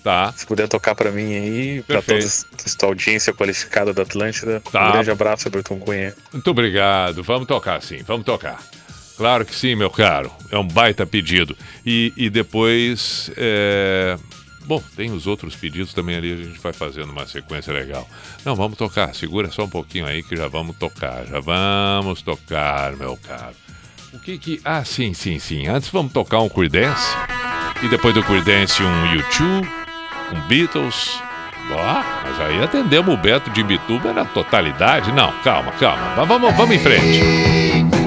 Tá. 0.02 0.32
Se 0.36 0.46
puder 0.46 0.68
tocar 0.68 0.94
pra 0.94 1.10
mim 1.10 1.34
aí, 1.34 1.82
pra 1.82 2.00
toda 2.00 2.20
tua 2.78 2.88
audiência 2.88 3.32
qualificada 3.32 3.92
da 3.92 4.02
Atlântida. 4.02 4.62
Tá. 4.72 4.88
Um 4.88 4.92
grande 4.92 5.10
abraço, 5.10 5.48
Everton 5.48 5.78
Cunha. 5.78 6.14
Muito 6.32 6.50
obrigado. 6.50 7.22
Vamos 7.22 7.46
tocar 7.46 7.82
sim, 7.82 8.02
vamos 8.06 8.24
tocar. 8.24 8.62
Claro 9.16 9.44
que 9.44 9.54
sim, 9.54 9.74
meu 9.74 9.90
caro. 9.90 10.30
É 10.50 10.56
um 10.56 10.66
baita 10.66 11.04
pedido. 11.04 11.56
E, 11.84 12.12
e 12.16 12.30
depois. 12.30 13.30
é, 13.36 14.16
Bom, 14.68 14.82
tem 14.94 15.10
os 15.10 15.26
outros 15.26 15.56
pedidos 15.56 15.94
também 15.94 16.14
ali, 16.14 16.30
a 16.30 16.36
gente 16.36 16.60
vai 16.60 16.74
fazendo 16.74 17.10
uma 17.10 17.26
sequência 17.26 17.72
legal. 17.72 18.06
Não, 18.44 18.54
vamos 18.54 18.76
tocar. 18.76 19.14
Segura 19.14 19.50
só 19.50 19.64
um 19.64 19.68
pouquinho 19.68 20.04
aí 20.04 20.22
que 20.22 20.36
já 20.36 20.46
vamos 20.46 20.76
tocar. 20.76 21.24
Já 21.26 21.40
vamos 21.40 22.20
tocar, 22.20 22.94
meu 22.94 23.16
caro. 23.16 23.56
O 24.12 24.18
que 24.18 24.38
que. 24.38 24.60
Ah, 24.64 24.84
sim, 24.84 25.12
sim, 25.12 25.38
sim. 25.38 25.66
Antes 25.66 25.90
vamos 25.90 26.12
tocar 26.12 26.40
um 26.40 26.48
Creedence. 26.48 27.14
E 27.82 27.88
depois 27.88 28.14
do 28.14 28.22
Creedence 28.22 28.82
um 28.82 29.16
U2, 29.16 29.68
um 30.32 30.40
Beatles. 30.48 31.20
Ó, 31.70 32.02
mas 32.24 32.40
aí 32.40 32.62
atendemos 32.62 33.12
o 33.12 33.16
Beto 33.18 33.50
de 33.50 33.62
Bituba 33.62 34.12
na 34.12 34.24
totalidade. 34.24 35.12
Não, 35.12 35.32
calma, 35.42 35.72
calma. 35.72 36.14
Mas 36.16 36.26
Vamos, 36.28 36.56
vamos 36.56 36.74
em 36.74 36.78
frente. 36.78 37.97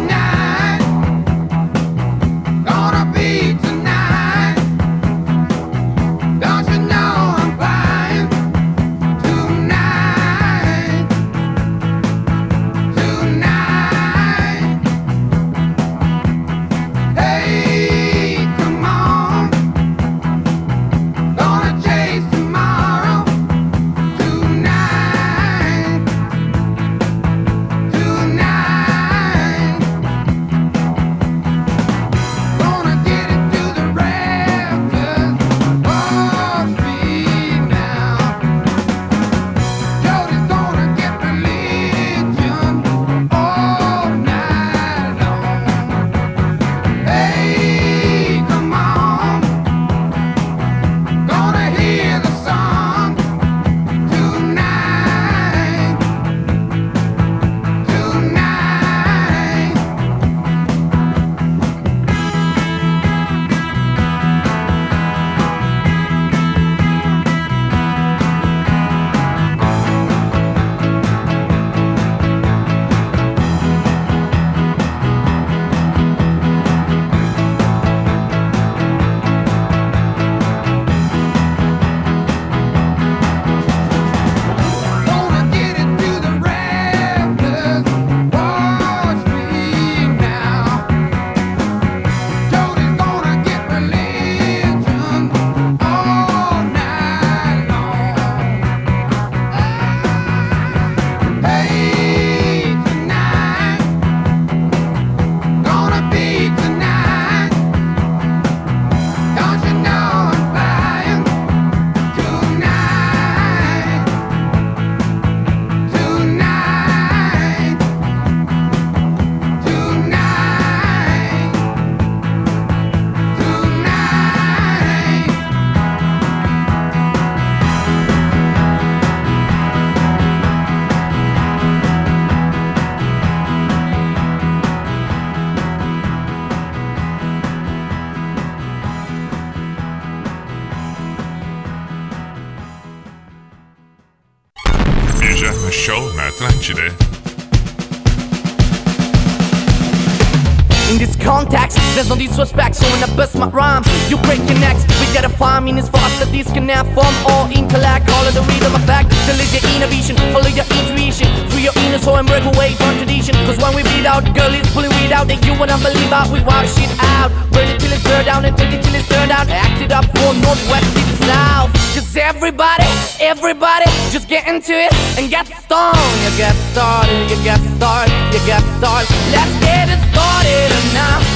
Disrespect, 152.27 152.75
so 152.75 152.85
when 152.93 153.01
I 153.01 153.09
bust 153.15 153.33
my 153.35 153.49
rhymes, 153.49 153.87
you 154.09 154.17
break 154.29 154.41
your 154.45 154.59
necks 154.61 154.85
We 155.01 155.05
gotta 155.13 155.29
find 155.29 155.65
meanings. 155.65 155.89
These 156.31 156.47
can 156.53 156.69
have 156.69 156.87
form 156.93 157.11
or 157.27 157.49
intellect. 157.51 158.07
All 158.13 158.25
of 158.25 158.33
the 158.33 158.45
rhythm 158.45 158.75
effect. 158.77 159.09
Live 159.27 159.51
your 159.51 159.65
inner 159.73 159.89
vision, 159.89 160.15
follow 160.31 160.47
your 160.47 160.67
intuition. 160.69 161.27
Through 161.49 161.65
your 161.65 161.75
inner 161.83 161.97
soul 161.97 162.17
and 162.21 162.27
break 162.27 162.45
away 162.45 162.77
from 162.77 162.95
tradition. 162.97 163.33
Cause 163.49 163.57
when 163.57 163.73
we 163.75 163.83
beat 163.83 164.05
out, 164.05 164.23
girl, 164.37 164.53
it's 164.53 164.69
pulling 164.71 164.93
weed 165.01 165.11
out. 165.11 165.27
That 165.27 165.41
you 165.43 165.57
wanna 165.57 165.81
believe 165.81 166.13
out, 166.13 166.29
we 166.29 166.39
wipe 166.45 166.69
shit 166.69 166.91
out. 167.17 167.33
Burn 167.51 167.67
it 167.67 167.81
till 167.81 167.91
it's 167.91 168.03
burned 168.05 168.29
down 168.29 168.45
and 168.45 168.55
turn 168.55 168.71
it 168.71 168.83
till 168.85 168.95
it's 168.95 169.09
turned 169.09 169.31
out. 169.31 169.49
Act 169.49 169.81
it 169.81 169.91
up 169.91 170.05
for 170.13 170.31
northwest, 170.45 170.87
deep 170.93 171.11
south. 171.25 171.73
Cause 171.97 172.15
everybody, 172.15 172.87
everybody, 173.19 173.89
just 174.13 174.29
get 174.29 174.47
into 174.47 174.71
it 174.71 174.93
and 175.17 175.27
get 175.29 175.49
stoned. 175.65 175.97
You 176.23 176.31
get 176.37 176.55
started, 176.71 177.17
you 177.27 177.37
get 177.43 177.59
started, 177.75 178.13
you 178.31 178.39
get 178.45 178.63
started. 178.79 179.09
Let's 179.35 179.53
get 179.65 179.89
it 179.89 179.99
started 180.13 180.69
now. 180.93 181.30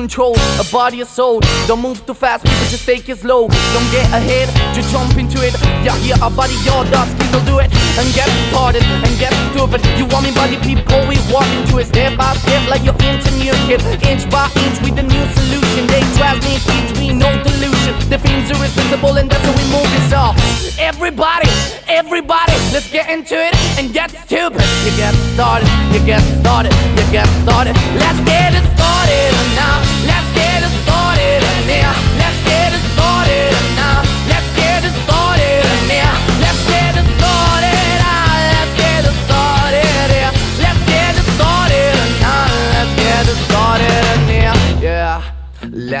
Control 0.00 0.32
a 0.56 0.64
body 0.72 1.02
and 1.04 1.10
soul. 1.10 1.40
Don't 1.68 1.82
move 1.82 2.00
too 2.06 2.14
fast, 2.14 2.40
people 2.48 2.66
just 2.72 2.86
take 2.86 3.06
it 3.12 3.18
slow. 3.18 3.48
Don't 3.76 3.90
get 3.92 4.08
ahead, 4.16 4.48
just 4.72 4.88
jump 4.88 5.12
into 5.20 5.44
it. 5.44 5.52
Yeah, 5.84 5.92
yeah, 6.00 6.24
our 6.24 6.32
body, 6.32 6.56
your 6.64 6.88
dust, 6.88 7.12
please 7.20 7.32
will 7.36 7.44
do 7.44 7.56
it. 7.60 7.68
And 8.00 8.08
get 8.16 8.24
started 8.48 8.80
and 8.80 9.12
get 9.20 9.32
stupid. 9.52 9.84
You 10.00 10.08
want 10.08 10.24
me 10.24 10.32
body 10.32 10.56
people, 10.64 11.04
we 11.04 11.20
walk 11.28 11.44
into 11.52 11.76
it 11.84 11.92
step 11.92 12.16
by 12.16 12.32
step 12.40 12.64
like 12.72 12.80
you're 12.80 12.96
into 13.04 13.28
new 13.36 13.52
kid. 13.68 13.84
Inch 14.08 14.24
by 14.32 14.48
inch 14.64 14.80
with 14.80 14.96
the 14.96 15.04
new 15.04 15.24
solution. 15.36 15.84
They 15.92 16.00
transmit 16.16 16.64
between 16.64 17.20
no 17.20 17.28
delusion. 17.44 17.92
The 18.08 18.16
feelings 18.24 18.48
are 18.48 18.56
irresistible 18.56 19.20
and 19.20 19.28
that's 19.28 19.44
how 19.44 19.52
we 19.52 19.66
move 19.68 19.90
it. 20.00 20.04
So 20.08 20.32
everybody, 20.80 21.52
everybody, 21.92 22.56
let's 22.72 22.88
get 22.88 23.12
into 23.12 23.36
it 23.36 23.52
and 23.76 23.92
get 23.92 24.08
stupid. 24.24 24.64
You 24.88 24.92
get 24.96 25.12
started, 25.36 25.68
you 25.92 26.00
get 26.08 26.24
started, 26.40 26.72
you 26.96 27.04
get 27.12 27.28
started. 27.44 27.76
Let's 28.00 28.20
get 28.24 28.56
it 28.56 28.69
not 29.00 29.08
enough. 29.08 29.99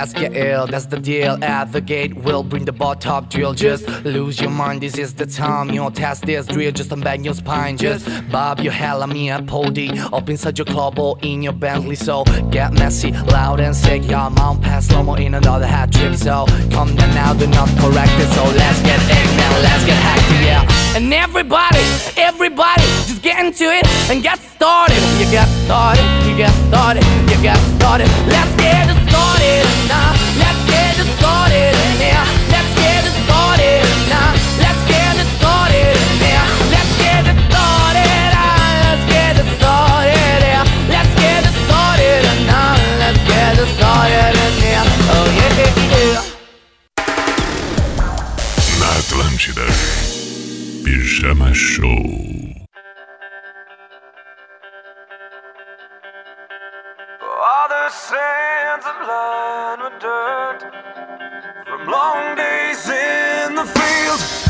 Let's 0.00 0.14
get 0.14 0.34
ill, 0.34 0.66
that's 0.66 0.86
the 0.86 0.98
deal. 0.98 1.36
At 1.44 1.72
the 1.72 1.80
gate, 1.82 2.14
we'll 2.14 2.42
bring 2.42 2.64
the 2.64 2.72
bar 2.72 2.94
top 2.94 3.28
drill. 3.28 3.52
Just 3.52 3.86
lose 4.02 4.40
your 4.40 4.48
mind, 4.48 4.80
this 4.80 4.96
is 4.96 5.12
the 5.12 5.26
time. 5.26 5.68
Your 5.68 5.90
test 5.90 6.24
this 6.24 6.46
drill, 6.46 6.72
just 6.72 6.88
unbend 6.88 7.26
your 7.26 7.34
spine. 7.34 7.76
Just 7.76 8.08
bob 8.32 8.60
your 8.60 8.72
hell 8.72 9.02
on 9.02 9.12
me 9.12 9.28
at 9.28 9.46
Pody. 9.46 9.90
Up 10.10 10.30
inside 10.30 10.56
your 10.56 10.64
club 10.64 10.98
or 10.98 11.18
in 11.20 11.42
your 11.42 11.52
Bentley. 11.52 11.96
So 11.96 12.24
get 12.50 12.72
messy, 12.72 13.12
loud 13.12 13.60
and 13.60 13.76
sick. 13.76 14.08
Your 14.08 14.30
mom 14.30 14.62
pass 14.62 14.86
slow 14.86 15.02
mo 15.02 15.16
in 15.16 15.34
another 15.34 15.66
hat 15.66 15.92
trip. 15.92 16.14
So 16.14 16.46
come 16.70 16.96
down 16.96 17.14
now, 17.14 17.34
do 17.34 17.46
not 17.48 17.68
correct 17.76 18.12
it. 18.16 18.32
So 18.32 18.44
let's 18.44 18.80
get 18.80 18.98
ignorant, 19.04 19.62
let's 19.62 19.84
get 19.84 19.98
hacked, 20.00 20.30
yeah. 20.42 20.96
And 20.96 21.12
everybody, 21.12 21.84
everybody, 22.16 22.80
just 23.04 23.20
get 23.20 23.44
into 23.44 23.64
it 23.64 23.86
and 24.10 24.22
get 24.22 24.38
started. 24.38 24.96
You 25.20 25.30
get 25.30 25.46
started, 25.66 26.06
you 26.26 26.34
get 26.38 26.52
started, 26.68 27.04
you 27.28 27.42
get 27.42 27.58
started. 27.76 28.08
Let's 28.26 28.56
get 28.56 28.89
Pijama 51.20 51.54
Show. 51.54 51.84
All 57.22 57.68
the 57.68 57.90
sands 58.70 58.86
are 58.86 59.06
lined 59.06 59.82
with 59.82 60.00
dirt 60.00 60.60
from 61.66 61.86
long 61.86 62.36
days 62.36 62.88
in 62.88 63.54
the 63.54 63.64
field. 63.64 64.49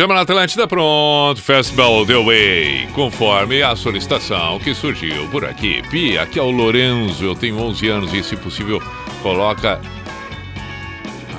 Pijama 0.00 0.14
na 0.14 0.22
Atlântida 0.22 0.66
pronto, 0.66 1.42
Festival 1.42 2.06
The 2.06 2.16
Way, 2.16 2.88
conforme 2.94 3.60
a 3.60 3.76
solicitação 3.76 4.58
que 4.58 4.74
surgiu 4.74 5.28
por 5.28 5.44
aqui. 5.44 5.82
Pia, 5.90 6.22
aqui 6.22 6.38
é 6.38 6.42
o 6.42 6.50
Lorenzo, 6.50 7.22
eu 7.22 7.34
tenho 7.34 7.58
11 7.58 7.88
anos 7.88 8.14
e 8.14 8.22
se 8.22 8.34
possível 8.34 8.80
coloca... 9.22 9.78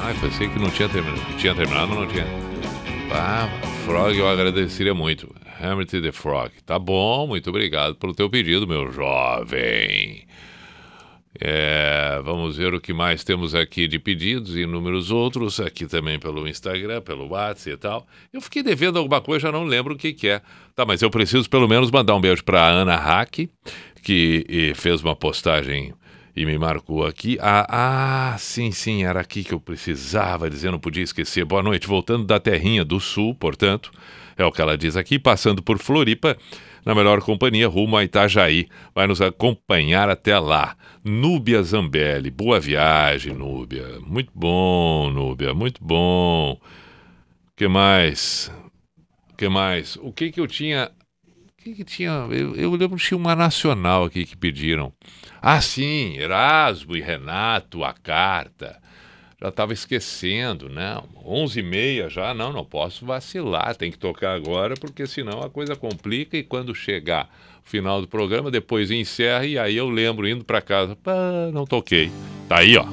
Ai, 0.03 0.13
pensei 0.21 0.47
que 0.47 0.59
não 0.59 0.69
tinha 0.69 0.87
terminado, 0.87 1.37
tinha 1.39 1.55
terminado, 1.55 1.95
não 1.95 2.05
tinha. 2.05 2.27
Ah, 3.11 3.49
Frog 3.83 4.15
eu 4.15 4.29
agradeceria 4.29 4.93
muito. 4.93 5.33
Hamilton 5.59 6.01
the 6.03 6.11
Frog. 6.11 6.51
Tá 6.63 6.77
bom, 6.77 7.25
muito 7.25 7.49
obrigado 7.49 7.95
pelo 7.95 8.13
teu 8.13 8.29
pedido, 8.29 8.67
meu 8.67 8.91
jovem. 8.91 10.27
É, 11.43 12.21
vamos 12.23 12.57
ver 12.57 12.71
o 12.71 12.79
que 12.79 12.93
mais 12.93 13.23
temos 13.23 13.55
aqui 13.55 13.87
de 13.87 13.97
pedidos 13.97 14.55
e 14.55 14.61
inúmeros 14.61 15.09
outros, 15.09 15.59
aqui 15.59 15.87
também 15.87 16.19
pelo 16.19 16.47
Instagram, 16.47 17.01
pelo 17.01 17.27
WhatsApp 17.29 17.71
e 17.71 17.77
tal. 17.77 18.07
Eu 18.31 18.39
fiquei 18.41 18.61
devendo 18.61 18.99
alguma 18.99 19.19
coisa, 19.19 19.47
já 19.47 19.51
não 19.51 19.63
lembro 19.63 19.95
o 19.95 19.97
que, 19.97 20.13
que 20.13 20.27
é. 20.27 20.41
Tá, 20.75 20.85
mas 20.85 21.01
eu 21.01 21.09
preciso 21.09 21.49
pelo 21.49 21.67
menos 21.67 21.89
mandar 21.89 22.15
um 22.15 22.21
beijo 22.21 22.43
para 22.43 22.63
Ana 22.67 22.95
Hack, 22.95 23.49
que 24.03 24.73
fez 24.75 25.01
uma 25.01 25.15
postagem 25.15 25.91
e 26.35 26.45
me 26.45 26.59
marcou 26.59 27.05
aqui. 27.05 27.39
Ah, 27.41 27.65
ah, 28.33 28.37
sim, 28.37 28.71
sim, 28.71 29.03
era 29.03 29.19
aqui 29.19 29.43
que 29.43 29.53
eu 29.53 29.59
precisava 29.59 30.47
dizer, 30.47 30.69
não 30.69 30.79
podia 30.79 31.03
esquecer. 31.03 31.43
Boa 31.43 31.63
noite, 31.63 31.87
voltando 31.87 32.23
da 32.23 32.39
terrinha 32.39 32.85
do 32.85 32.99
sul, 32.99 33.33
portanto, 33.33 33.91
é 34.37 34.45
o 34.45 34.51
que 34.51 34.61
ela 34.61 34.77
diz 34.77 34.95
aqui, 34.95 35.17
passando 35.17 35.63
por 35.63 35.79
Floripa, 35.79 36.37
na 36.85 36.95
melhor 36.95 37.21
companhia, 37.21 37.67
rumo 37.67 37.97
a 37.97 38.03
Itajaí. 38.03 38.67
Vai 38.93 39.07
nos 39.07 39.21
acompanhar 39.21 40.09
até 40.09 40.37
lá. 40.39 40.75
Núbia 41.03 41.61
Zambelli, 41.63 42.29
boa 42.29 42.59
viagem, 42.59 43.33
Núbia. 43.33 43.99
Muito 44.01 44.31
bom, 44.33 45.09
Núbia, 45.09 45.53
muito 45.53 45.83
bom. 45.83 46.53
O 46.53 47.55
que 47.55 47.67
mais? 47.67 48.51
que 49.41 49.49
mais? 49.49 49.95
O 49.95 50.13
que 50.13 50.31
que 50.31 50.39
eu 50.39 50.45
tinha... 50.45 50.91
O 51.25 51.63
que 51.63 51.73
que 51.73 51.83
tinha? 51.83 52.11
Eu, 52.29 52.55
eu 52.55 52.71
lembro 52.71 52.97
que 52.97 53.03
tinha 53.03 53.17
uma 53.17 53.35
nacional 53.35 54.03
aqui 54.03 54.23
que 54.23 54.37
pediram. 54.37 54.93
Ah, 55.41 55.59
sim, 55.59 56.15
Erasmo 56.17 56.95
e 56.95 57.01
Renato, 57.01 57.83
a 57.83 57.91
carta. 57.91 58.79
Já 59.41 59.49
estava 59.49 59.73
esquecendo, 59.73 60.69
não. 60.69 61.03
11h30 61.25 62.09
já, 62.09 62.33
não, 62.33 62.53
não 62.53 62.63
posso 62.63 63.05
vacilar, 63.05 63.75
tem 63.75 63.89
que 63.91 63.97
tocar 63.97 64.35
agora, 64.35 64.75
porque 64.75 65.07
senão 65.07 65.41
a 65.41 65.49
coisa 65.49 65.75
complica 65.75 66.37
e 66.37 66.43
quando 66.43 66.75
chegar 66.75 67.27
o 67.65 67.69
final 67.69 68.01
do 68.01 68.07
programa, 68.07 68.51
depois 68.51 68.91
encerra 68.91 69.45
e 69.45 69.57
aí 69.57 69.75
eu 69.75 69.89
lembro 69.89 70.27
indo 70.27 70.45
para 70.45 70.61
casa, 70.61 70.95
pá, 70.95 71.49
não 71.51 71.65
toquei. 71.65 72.11
Tá 72.47 72.59
aí, 72.59 72.77
ó. 72.77 72.85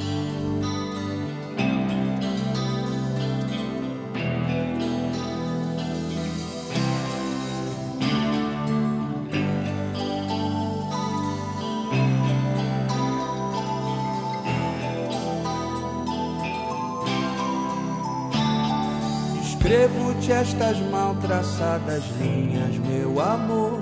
Estas 20.31 20.79
mal 20.91 21.17
traçadas 21.17 22.05
linhas, 22.21 22.77
meu 22.87 23.19
amor, 23.19 23.81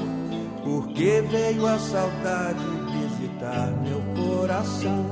porque 0.63 1.21
veio 1.29 1.67
a 1.67 1.77
saudade 1.77 2.65
visitar 2.93 3.73
meu 3.83 4.01
coração. 4.15 5.05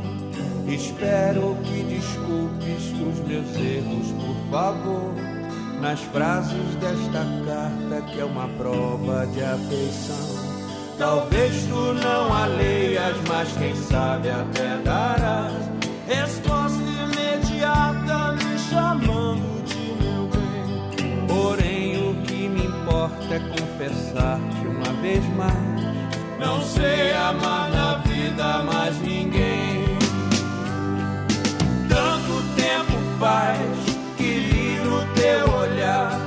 Espero 0.68 1.56
que 1.64 1.82
desculpes 1.82 2.92
os 2.92 3.18
meus 3.26 3.56
erros, 3.56 4.12
por 4.12 4.50
favor, 4.50 5.14
nas 5.80 6.00
frases 6.00 6.74
desta 6.76 7.26
carta 7.44 8.12
que 8.12 8.20
é 8.20 8.24
uma 8.24 8.48
prova 8.56 9.26
de 9.26 9.42
afeição. 9.42 10.44
Talvez 10.96 11.66
tu 11.66 11.94
não 11.94 12.32
a 12.32 12.46
leias, 12.46 13.16
mas 13.28 13.52
quem 13.56 13.74
sabe 13.74 14.30
até 14.30 14.78
darás 14.84 15.52
resposta 16.06 16.78
imediata 16.80 18.32
me 18.32 18.58
chamando. 18.58 19.53
Porém, 21.34 21.96
o 21.96 22.14
que 22.22 22.48
me 22.48 22.64
importa 22.64 23.34
é 23.34 23.40
confessar-te 23.40 24.66
uma 24.68 24.92
vez 25.02 25.24
mais: 25.34 25.82
não 26.38 26.62
sei 26.62 27.12
amar 27.12 27.70
na 27.70 27.96
vida 28.06 28.62
mais 28.62 28.96
ninguém. 29.00 29.84
Tanto 31.88 32.40
tempo 32.54 32.96
faz 33.18 33.58
que 34.16 34.22
li 34.22 34.78
no 34.78 35.04
teu 35.14 35.52
olhar 35.58 36.20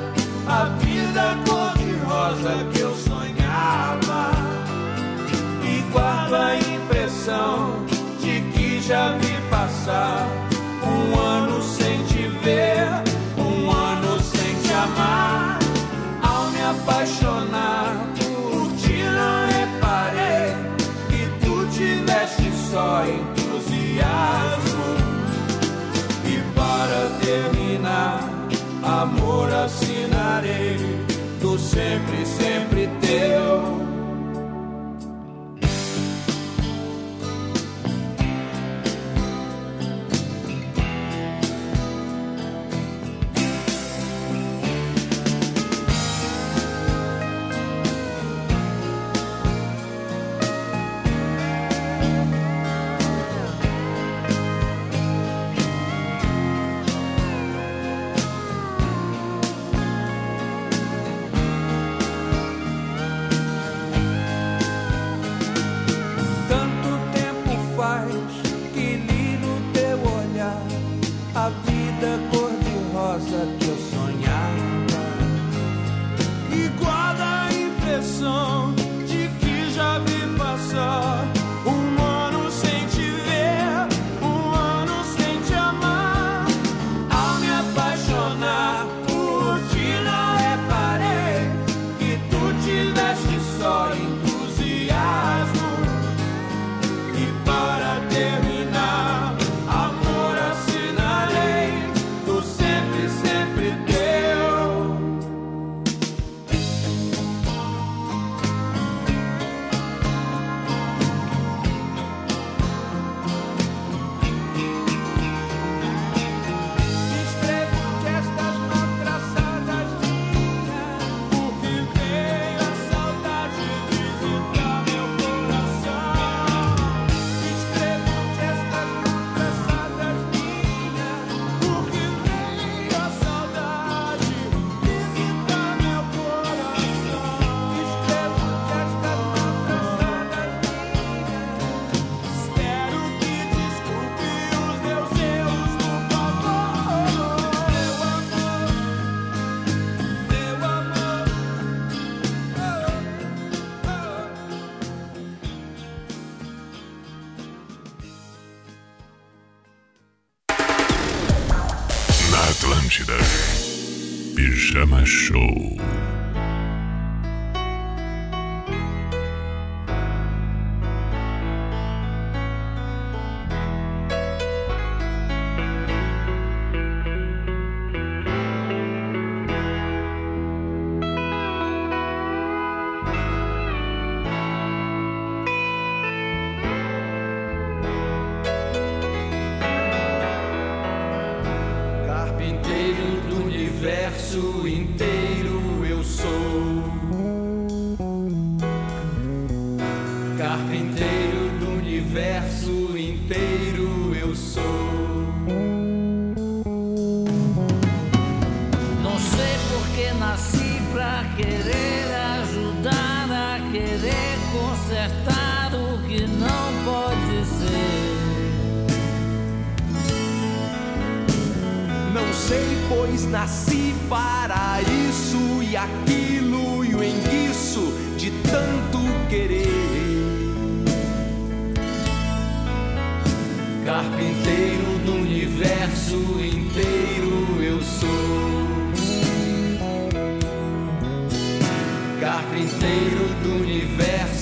a 0.45 0.65
vida 0.83 1.37
cor-de-rosa 1.47 2.65
que 2.73 2.81
eu 2.81 2.93
sonhava 2.93 4.31
e 5.63 5.81
guardo 5.93 6.35
a 6.35 6.55
impressão 6.57 7.86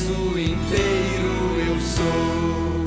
universo 0.06 0.40
inteiro 0.40 1.34
eu 1.68 1.80
sou. 1.82 2.86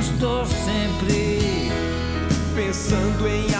Estou 0.00 0.46
sempre 0.46 1.70
pensando 2.54 3.26
em 3.26 3.51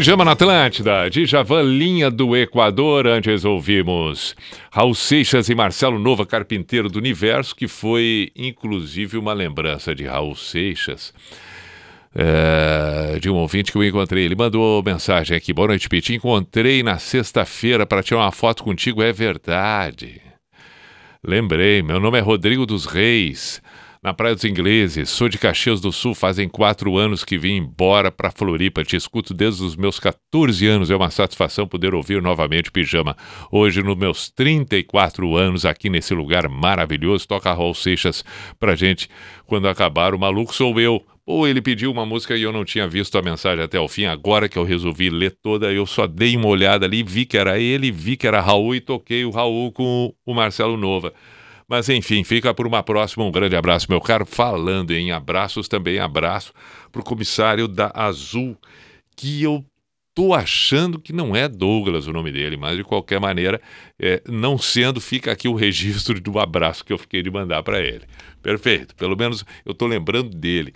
Pijama 0.00 0.24
na 0.24 0.32
Atlântida, 0.32 1.10
Djavan 1.10 1.60
Linha 1.60 2.10
do 2.10 2.34
Equador. 2.34 3.06
Antes 3.06 3.44
ouvimos 3.44 4.34
Raul 4.72 4.94
Seixas 4.94 5.50
e 5.50 5.54
Marcelo 5.54 5.98
Nova, 5.98 6.24
Carpinteiro 6.24 6.88
do 6.88 6.98
Universo, 6.98 7.54
que 7.54 7.68
foi 7.68 8.32
inclusive 8.34 9.18
uma 9.18 9.34
lembrança 9.34 9.94
de 9.94 10.06
Raul 10.06 10.34
Seixas. 10.34 11.12
é, 12.14 13.18
de 13.20 13.28
um 13.28 13.34
ouvinte 13.34 13.70
que 13.70 13.76
eu 13.76 13.84
encontrei. 13.84 14.24
Ele 14.24 14.34
mandou 14.34 14.82
mensagem 14.82 15.36
aqui. 15.36 15.52
Boa 15.52 15.68
noite, 15.68 15.86
Piti. 15.86 16.14
Encontrei 16.14 16.82
na 16.82 16.96
sexta-feira 16.96 17.84
para 17.84 18.02
tirar 18.02 18.20
uma 18.20 18.32
foto 18.32 18.64
contigo. 18.64 19.02
É 19.02 19.12
verdade. 19.12 20.18
Lembrei, 21.22 21.82
meu 21.82 22.00
nome 22.00 22.16
é 22.16 22.22
Rodrigo 22.22 22.64
dos 22.64 22.86
Reis, 22.86 23.60
na 24.02 24.14
Praia 24.14 24.34
dos 24.34 24.44
Ingleses. 24.44 25.10
Sou 25.10 25.28
de 25.28 25.36
Caxias 25.36 25.80
do 25.80 25.92
Sul, 25.92 26.14
fazem 26.14 26.48
quatro 26.48 26.96
anos 26.96 27.22
que 27.22 27.36
vim 27.36 27.56
embora 27.56 28.10
para 28.10 28.30
Floripa. 28.30 28.82
Te 28.82 28.96
escuto 28.96 29.34
desde 29.34 29.62
os 29.62 29.76
meus 29.76 30.00
14 30.00 30.66
anos. 30.66 30.90
É 30.90 30.96
uma 30.96 31.10
satisfação 31.10 31.66
poder 31.66 31.94
ouvir 31.94 32.22
novamente 32.22 32.70
Pijama. 32.70 33.14
Hoje, 33.52 33.82
nos 33.82 33.96
meus 33.96 34.30
34 34.30 35.36
anos, 35.36 35.66
aqui 35.66 35.90
nesse 35.90 36.14
lugar 36.14 36.48
maravilhoso, 36.48 37.28
toca 37.28 37.52
Raul 37.52 37.74
Seixas 37.74 38.24
pra 38.58 38.74
gente. 38.74 39.08
Quando 39.46 39.68
acabar, 39.68 40.14
o 40.14 40.18
maluco 40.18 40.54
sou 40.54 40.80
eu. 40.80 41.04
Ou 41.26 41.46
ele 41.46 41.60
pediu 41.60 41.92
uma 41.92 42.06
música 42.06 42.34
e 42.34 42.42
eu 42.42 42.50
não 42.50 42.64
tinha 42.64 42.88
visto 42.88 43.16
a 43.18 43.22
mensagem 43.22 43.62
até 43.62 43.78
o 43.78 43.86
fim. 43.86 44.06
Agora 44.06 44.48
que 44.48 44.58
eu 44.58 44.64
resolvi 44.64 45.10
ler 45.10 45.36
toda, 45.42 45.70
eu 45.70 45.84
só 45.84 46.06
dei 46.06 46.36
uma 46.36 46.48
olhada 46.48 46.86
ali, 46.86 47.02
vi 47.02 47.26
que 47.26 47.36
era 47.36 47.58
ele, 47.58 47.92
vi 47.92 48.16
que 48.16 48.26
era 48.26 48.40
Raul 48.40 48.74
e 48.74 48.80
toquei 48.80 49.26
o 49.26 49.30
Raul 49.30 49.70
com 49.70 50.12
o 50.24 50.34
Marcelo 50.34 50.78
Nova. 50.78 51.12
Mas 51.70 51.88
enfim, 51.88 52.24
fica 52.24 52.52
por 52.52 52.66
uma 52.66 52.82
próxima. 52.82 53.24
Um 53.24 53.30
grande 53.30 53.54
abraço, 53.54 53.86
meu 53.88 54.00
caro. 54.00 54.26
Falando 54.26 54.90
em 54.90 55.12
abraços, 55.12 55.68
também 55.68 56.00
abraço 56.00 56.52
para 56.90 57.00
o 57.00 57.04
comissário 57.04 57.68
da 57.68 57.92
Azul, 57.94 58.58
que 59.16 59.40
eu 59.40 59.64
tô 60.12 60.34
achando 60.34 60.98
que 60.98 61.12
não 61.12 61.36
é 61.36 61.48
Douglas 61.48 62.08
o 62.08 62.12
nome 62.12 62.32
dele, 62.32 62.56
mas 62.56 62.76
de 62.76 62.82
qualquer 62.82 63.20
maneira, 63.20 63.60
é, 64.00 64.20
não 64.26 64.58
sendo, 64.58 65.00
fica 65.00 65.30
aqui 65.30 65.46
o 65.46 65.54
registro 65.54 66.20
do 66.20 66.40
abraço 66.40 66.84
que 66.84 66.92
eu 66.92 66.98
fiquei 66.98 67.22
de 67.22 67.30
mandar 67.30 67.62
para 67.62 67.80
ele. 67.80 68.04
Perfeito. 68.42 68.92
Pelo 68.96 69.16
menos 69.16 69.44
eu 69.64 69.72
tô 69.72 69.86
lembrando 69.86 70.36
dele. 70.36 70.74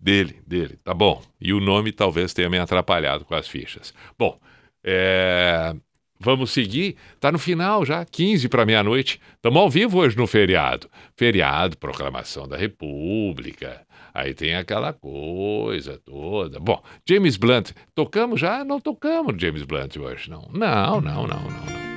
Dele, 0.00 0.40
dele, 0.46 0.78
tá 0.82 0.94
bom. 0.94 1.22
E 1.38 1.52
o 1.52 1.60
nome 1.60 1.92
talvez 1.92 2.32
tenha 2.32 2.48
me 2.48 2.58
atrapalhado 2.58 3.26
com 3.26 3.34
as 3.34 3.46
fichas. 3.46 3.92
Bom, 4.18 4.40
é, 4.82 5.76
vamos 6.22 6.50
seguir. 6.52 6.96
Tá 7.20 7.30
no 7.30 7.38
final 7.38 7.84
já, 7.84 8.04
15 8.04 8.48
para 8.48 8.64
meia-noite. 8.64 9.20
Estamos 9.34 9.60
ao 9.60 9.68
vivo 9.68 9.98
hoje 9.98 10.16
no 10.16 10.26
feriado. 10.26 10.88
Feriado, 11.16 11.76
proclamação 11.76 12.48
da 12.48 12.56
República. 12.56 13.82
Aí 14.14 14.34
tem 14.34 14.54
aquela 14.54 14.92
coisa 14.92 15.98
toda. 16.04 16.60
Bom, 16.60 16.82
James 17.08 17.36
Blunt, 17.36 17.70
tocamos 17.94 18.40
já? 18.40 18.64
Não 18.64 18.80
tocamos 18.80 19.34
James 19.40 19.62
Blunt 19.62 19.96
hoje, 19.96 20.30
não. 20.30 20.48
Não, 20.52 21.00
não, 21.00 21.26
não, 21.26 21.42
não, 21.42 21.50
não. 21.50 21.92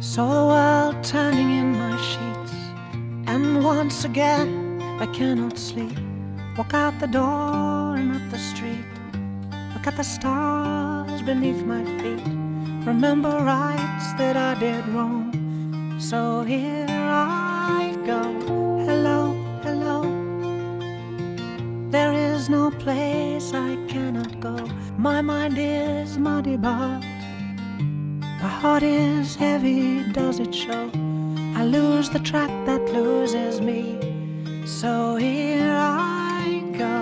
Saw 0.00 0.28
the 0.28 0.44
world 0.44 1.02
turning 1.02 1.50
in 1.50 1.72
my 1.72 1.96
sheets, 1.96 2.43
and 3.26 3.64
once 3.64 4.04
again 4.04 4.80
I 5.00 5.06
cannot 5.06 5.58
sleep. 5.58 5.98
Walk 6.56 6.74
out 6.74 6.98
the 7.00 7.06
door 7.06 7.96
and 7.96 8.12
up 8.12 8.30
the 8.30 8.38
street. 8.38 8.84
Look 9.74 9.86
at 9.86 9.96
the 9.96 10.04
stars 10.04 11.22
beneath 11.22 11.64
my 11.64 11.84
feet. 12.00 12.24
remember 12.86 13.28
rights 13.28 14.12
that 14.18 14.36
I 14.36 14.54
did 14.58 14.86
wrong. 14.88 15.32
So 15.98 16.42
here 16.42 16.86
I 16.88 17.96
go. 18.06 18.22
Hello, 18.88 19.32
hello. 19.62 20.02
There 21.90 22.12
is 22.12 22.48
no 22.48 22.70
place 22.70 23.52
I 23.54 23.76
cannot 23.88 24.38
go. 24.40 24.56
My 24.98 25.20
mind 25.22 25.56
is 25.58 26.18
muddy, 26.18 26.56
but 26.56 27.00
my 28.42 28.52
heart 28.60 28.82
is 28.82 29.34
heavy. 29.34 30.02
Does 30.12 30.40
it 30.40 30.54
show? 30.54 30.90
I 31.56 31.64
lose 31.64 32.10
the 32.10 32.18
track 32.18 32.50
that 32.66 32.82
loses 32.92 33.60
me. 33.60 33.98
So 34.66 35.16
here 35.16 35.74
I 35.76 36.62
go. 36.76 36.94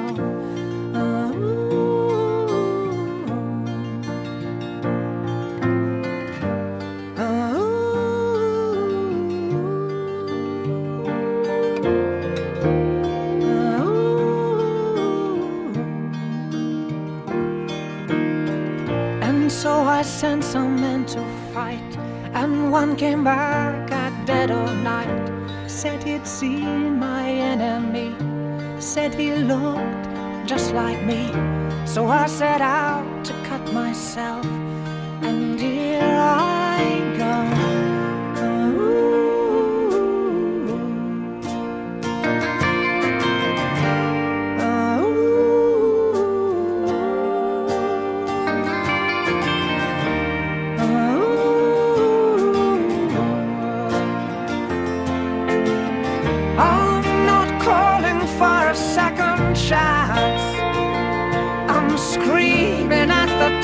And 19.22 19.50
so 19.50 19.72
I 19.72 20.02
sent 20.02 20.44
some 20.44 20.80
men 20.80 21.06
to 21.06 21.24
fight, 21.52 21.96
and 22.34 22.70
one 22.70 22.96
came 22.96 23.24
back 23.24 23.81
dead 24.24 24.50
of 24.50 24.76
night. 24.82 25.30
Said 25.66 26.02
he'd 26.02 26.26
seen 26.26 26.98
my 26.98 27.28
enemy, 27.28 28.14
said 28.80 29.14
he 29.14 29.34
looked 29.34 30.06
just 30.46 30.74
like 30.74 31.02
me. 31.04 31.30
So 31.86 32.06
I 32.06 32.26
set 32.26 32.60
out 32.60 33.24
to 33.24 33.32
cut 33.44 33.72
myself, 33.72 34.44
and 35.22 35.58
here 35.58 36.00
I 36.02 37.00
go. 37.00 37.11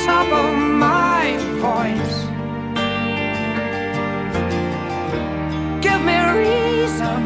Top 0.09 0.31
of 0.43 0.51
my 0.87 1.23
voice. 1.65 2.17
Give 5.85 6.01
me 6.09 6.17
reason, 6.43 7.21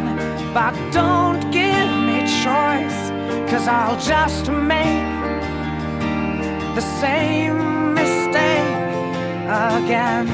but 0.57 0.73
don't 0.99 1.41
give 1.60 1.91
me 2.07 2.18
choice. 2.43 2.99
Cause 3.49 3.65
I'll 3.80 3.99
just 4.15 4.45
make 4.73 5.11
the 6.77 6.85
same 7.03 7.57
mistake 7.99 8.73
again. 9.76 10.26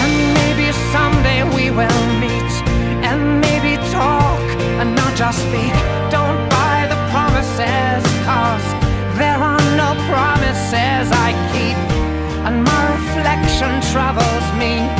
And 0.00 0.12
maybe 0.38 0.66
someday 0.92 1.40
we 1.56 1.64
will 1.78 2.17
just 5.18 5.40
speak. 5.40 5.74
Don't 6.12 6.48
buy 6.48 6.86
the 6.88 6.94
promises, 7.10 8.04
cause 8.24 8.66
there 9.18 9.36
are 9.36 9.58
no 9.76 9.90
promises 10.06 11.10
I 11.10 11.32
keep. 11.50 11.76
And 12.46 12.62
my 12.62 12.82
reflection 12.94 13.80
troubles 13.90 14.46
me. 14.60 14.97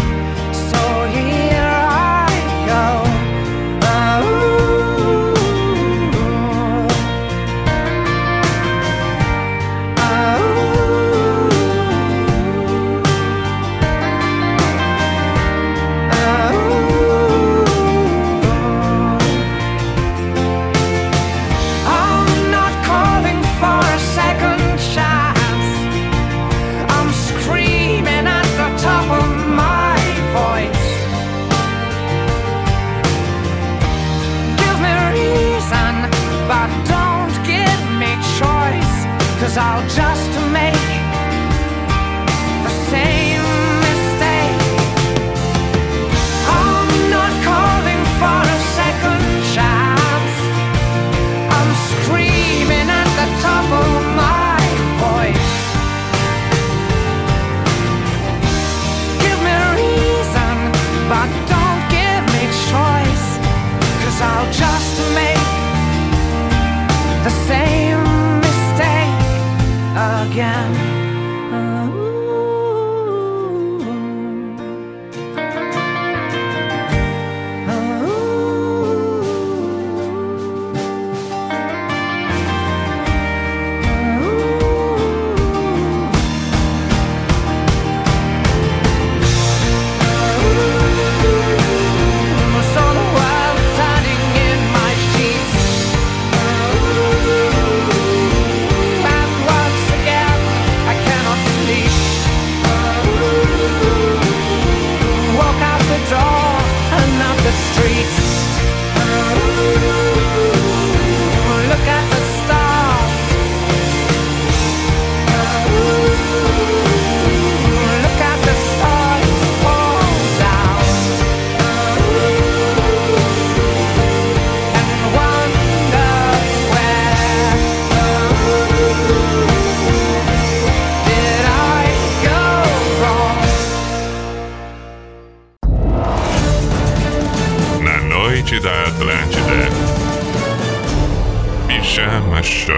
She 142.69 142.74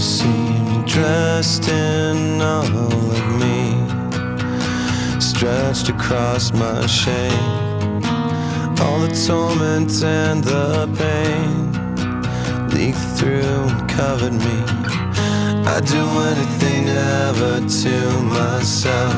seemed 0.00 0.88
dressed 0.88 1.68
in 1.68 2.42
all 2.42 2.64
of 2.64 3.26
me, 3.38 3.78
stretched 5.20 5.88
across 5.88 6.52
my 6.52 6.86
shame. 6.86 7.30
All 8.80 8.98
the 8.98 9.12
torment 9.24 10.02
and 10.02 10.42
the 10.42 10.88
pain 10.98 11.61
leaked 12.82 12.98
through 13.18 13.62
and 13.70 13.88
covered 13.88 14.32
me. 14.32 14.58
I'd 15.72 15.84
do 15.86 16.04
anything 16.30 16.88
ever 16.88 17.54
to 17.82 17.94
myself, 18.38 19.14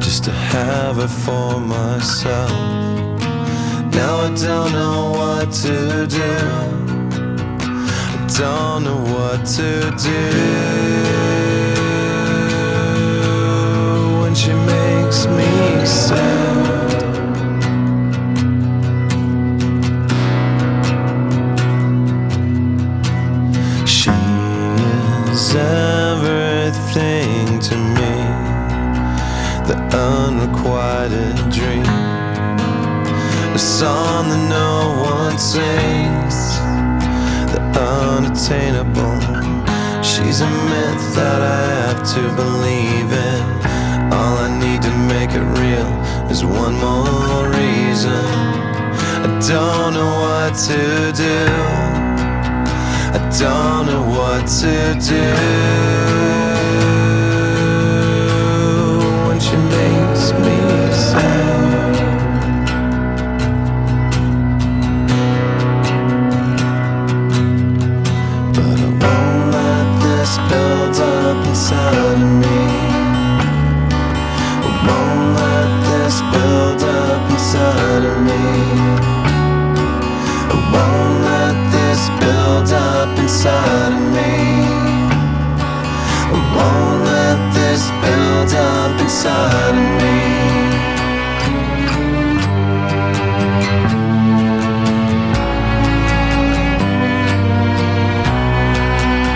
just 0.00 0.24
to 0.24 0.32
have 0.32 0.96
her 0.96 1.12
for 1.24 1.60
myself. 1.60 2.50
Now 3.98 4.14
I 4.26 4.30
don't 4.46 4.72
know 4.72 5.12
what 5.20 5.52
to 5.64 6.06
do. 6.20 6.32
I 8.12 8.26
don't 8.40 8.80
know 8.86 9.02
what 9.14 9.40
to 9.58 9.70
do 10.08 10.22
when 14.20 14.34
she 14.34 14.52
makes 14.74 15.26
me 15.26 15.86
sad. 15.86 16.75
Everything 26.96 27.60
to 27.60 27.76
me, 27.76 28.14
the 29.68 29.76
unrequited 29.92 31.36
dream, 31.52 31.84
a 33.54 33.58
song 33.58 34.28
that 34.28 34.48
no 34.48 35.02
one 35.02 35.38
sings, 35.38 36.58
the 37.52 37.60
unattainable. 37.78 39.20
She's 40.02 40.40
a 40.40 40.50
myth 40.70 41.14
that 41.14 41.42
I 41.42 41.62
have 41.82 42.02
to 42.14 42.22
believe 42.34 43.12
in. 43.12 43.42
All 44.12 44.38
I 44.38 44.58
need 44.58 44.82
to 44.82 44.92
make 45.12 45.30
it 45.30 45.44
real 45.60 45.90
is 46.30 46.44
one 46.44 46.74
more 46.74 47.48
reason. 47.50 48.24
I 49.24 49.38
don't 49.46 49.94
know 49.94 50.12
what 50.24 50.54
to 50.68 51.12
do. 51.12 51.46
I 53.12 53.20
don't 53.38 53.86
know 53.86 54.04
what 54.16 54.46
to 54.46 54.98
do 55.00 56.05
inside 89.26 89.74
of 89.74 89.88
me. 90.00 90.18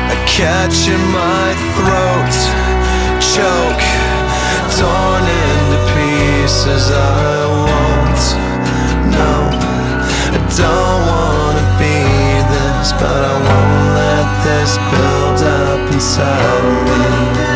I 0.08 0.16
catch 0.26 0.88
in 0.88 1.02
my 1.20 1.48
throat, 1.74 2.34
choke, 3.34 3.86
torn 4.78 5.24
into 5.42 5.78
pieces. 5.94 6.90
I 6.90 7.46
won't, 7.64 8.24
no, 9.16 9.32
I 10.30 10.40
don't 10.60 11.00
wanna 11.10 11.66
be 11.78 11.98
this, 12.54 12.92
but 12.92 13.20
I 13.24 13.36
won't 13.46 13.84
let 13.98 14.26
this 14.46 14.72
build 14.90 15.40
up 15.42 15.92
inside 15.92 16.64
of 16.64 17.44
me. 17.44 17.49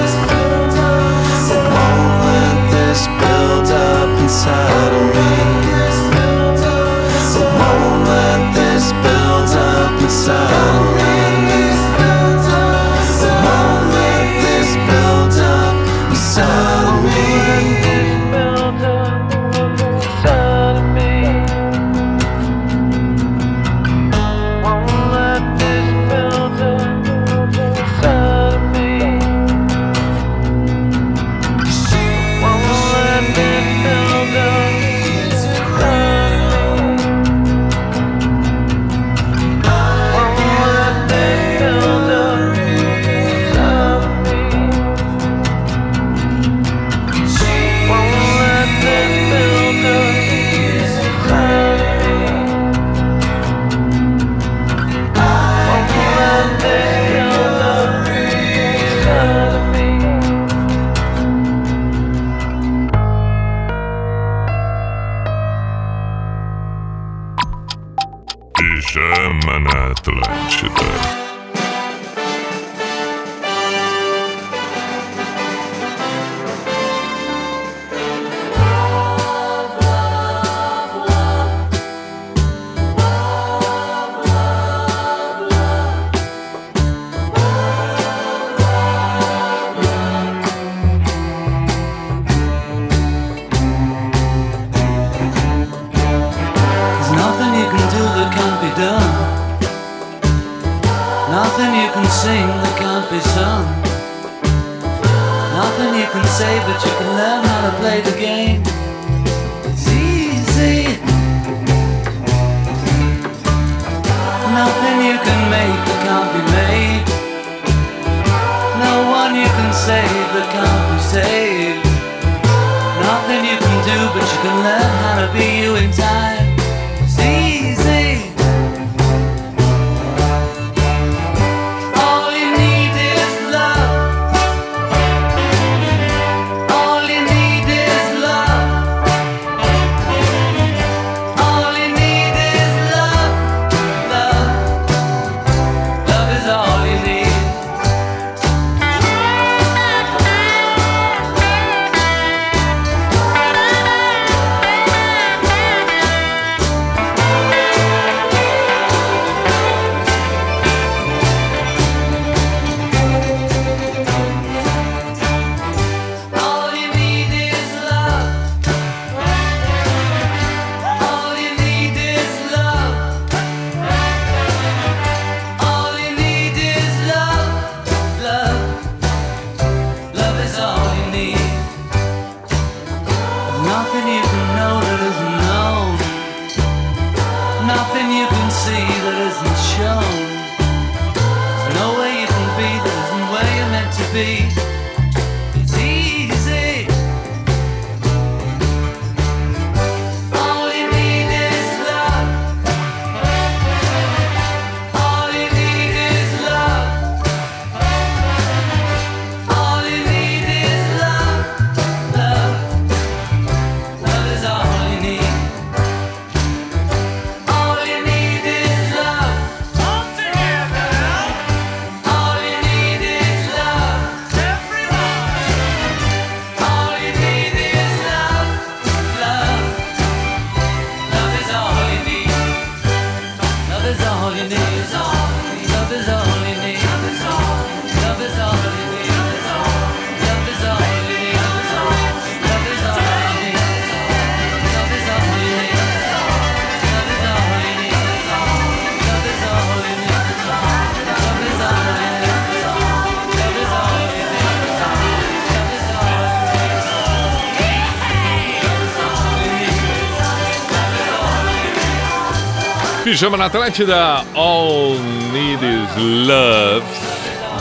Pijama 263.14 263.36
na 263.36 263.44
Atlântida, 263.44 264.24
All 264.34 264.96
Need 265.32 265.64
Is 265.64 266.26
Love. 266.26 266.84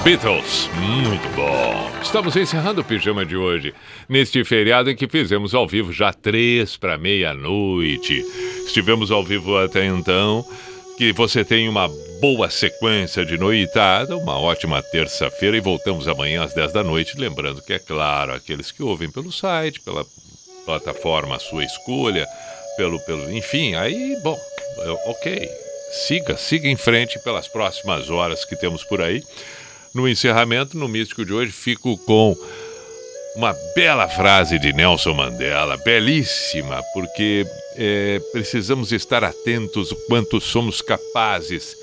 Beatles, 0.03 0.67
muito 0.75 1.29
bom. 1.35 1.91
Estamos 2.01 2.35
encerrando 2.35 2.81
o 2.81 2.83
pijama 2.83 3.23
de 3.23 3.37
hoje, 3.37 3.71
neste 4.09 4.43
feriado 4.43 4.89
em 4.89 4.95
que 4.95 5.07
fizemos 5.07 5.53
ao 5.53 5.67
vivo 5.67 5.93
já 5.93 6.11
três 6.11 6.75
para 6.75 6.97
meia-noite. 6.97 8.25
Estivemos 8.65 9.11
ao 9.11 9.23
vivo 9.23 9.55
até 9.55 9.85
então. 9.85 10.43
Que 10.97 11.13
você 11.13 11.45
tenha 11.45 11.69
uma 11.69 11.87
boa 12.19 12.49
sequência 12.49 13.23
de 13.23 13.37
noitada, 13.37 14.17
uma 14.17 14.39
ótima 14.39 14.81
terça-feira 14.81 15.55
e 15.55 15.61
voltamos 15.61 16.07
amanhã 16.07 16.45
às 16.45 16.55
10 16.55 16.73
da 16.73 16.83
noite. 16.83 17.15
Lembrando 17.15 17.61
que, 17.61 17.73
é 17.73 17.79
claro, 17.79 18.33
aqueles 18.33 18.71
que 18.71 18.81
ouvem 18.81 19.11
pelo 19.11 19.31
site, 19.31 19.81
pela 19.81 20.03
plataforma 20.65 21.35
à 21.35 21.39
sua 21.39 21.63
escolha, 21.63 22.25
pelo, 22.75 22.99
pelo. 23.01 23.31
Enfim, 23.31 23.75
aí, 23.75 24.17
bom, 24.23 24.35
ok. 25.05 25.49
Siga, 26.07 26.37
siga 26.37 26.67
em 26.67 26.75
frente 26.75 27.19
pelas 27.19 27.47
próximas 27.47 28.09
horas 28.09 28.43
que 28.45 28.55
temos 28.55 28.83
por 28.83 29.01
aí. 29.01 29.23
No 29.93 30.07
encerramento, 30.07 30.75
no 30.75 30.87
Místico 30.87 31.23
de 31.23 31.33
hoje, 31.33 31.51
fico 31.51 31.97
com 31.99 32.35
uma 33.35 33.55
bela 33.75 34.07
frase 34.07 34.57
de 34.57 34.73
Nelson 34.73 35.13
Mandela, 35.13 35.77
belíssima, 35.77 36.81
porque 36.93 37.45
é, 37.75 38.19
precisamos 38.31 38.91
estar 38.91 39.23
atentos 39.23 39.91
o 39.91 39.95
quanto 40.07 40.39
somos 40.41 40.81
capazes 40.81 41.75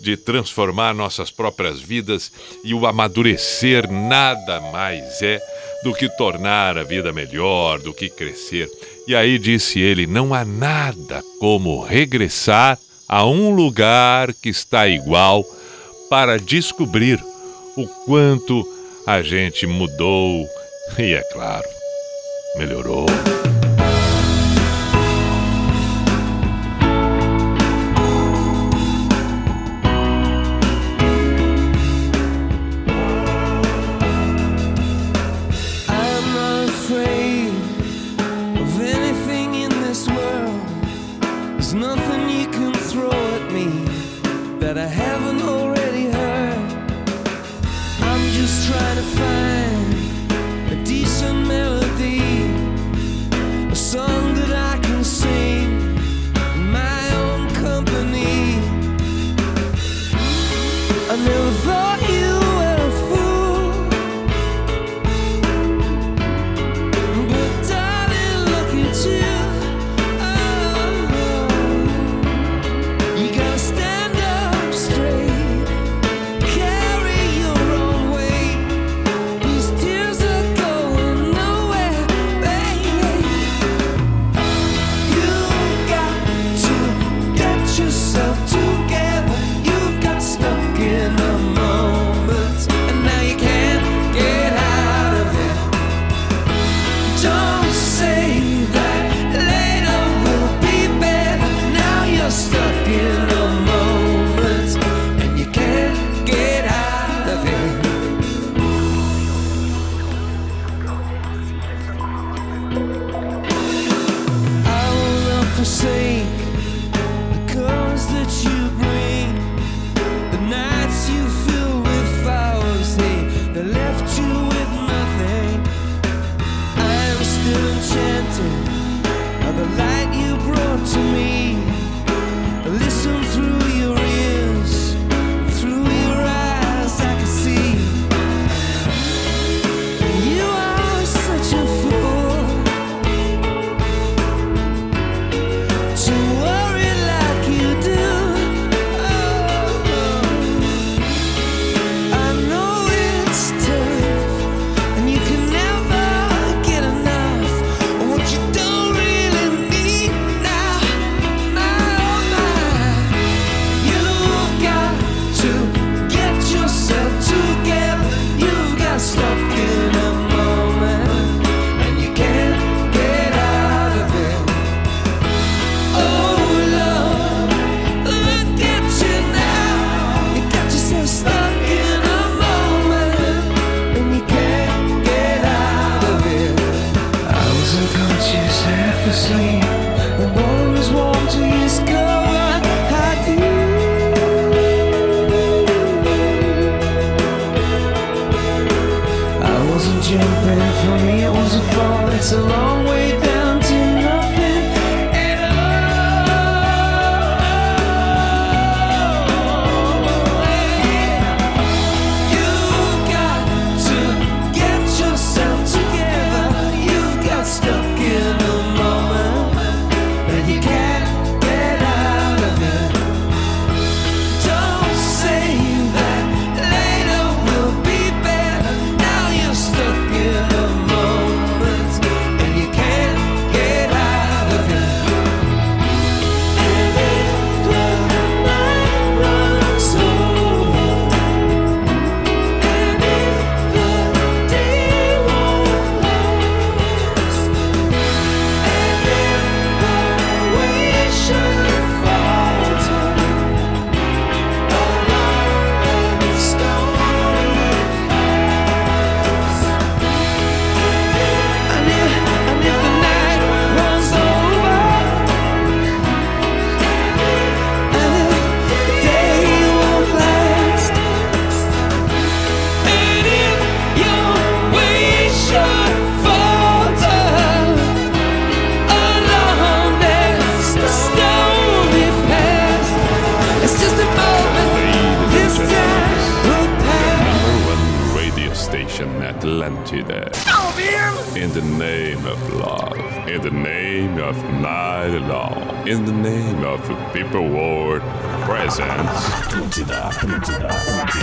de 0.00 0.16
transformar 0.16 0.94
nossas 0.94 1.30
próprias 1.30 1.80
vidas 1.80 2.30
e 2.62 2.74
o 2.74 2.86
amadurecer 2.86 3.90
nada 3.90 4.60
mais 4.60 5.22
é 5.22 5.40
do 5.82 5.94
que 5.94 6.08
tornar 6.16 6.76
a 6.76 6.82
vida 6.82 7.12
melhor, 7.12 7.80
do 7.80 7.94
que 7.94 8.10
crescer. 8.10 8.68
E 9.06 9.14
aí 9.14 9.38
disse 9.38 9.78
ele: 9.78 10.06
não 10.06 10.34
há 10.34 10.44
nada 10.44 11.22
como 11.38 11.82
regressar 11.82 12.78
a 13.08 13.24
um 13.24 13.54
lugar 13.54 14.32
que 14.34 14.48
está 14.48 14.88
igual 14.88 15.44
para 16.10 16.38
descobrir 16.38 17.22
o 17.76 17.86
quanto 18.04 18.66
a 19.06 19.22
gente 19.22 19.66
mudou 19.66 20.48
e, 20.98 21.12
é 21.12 21.22
claro, 21.32 21.68
melhorou. 22.56 23.06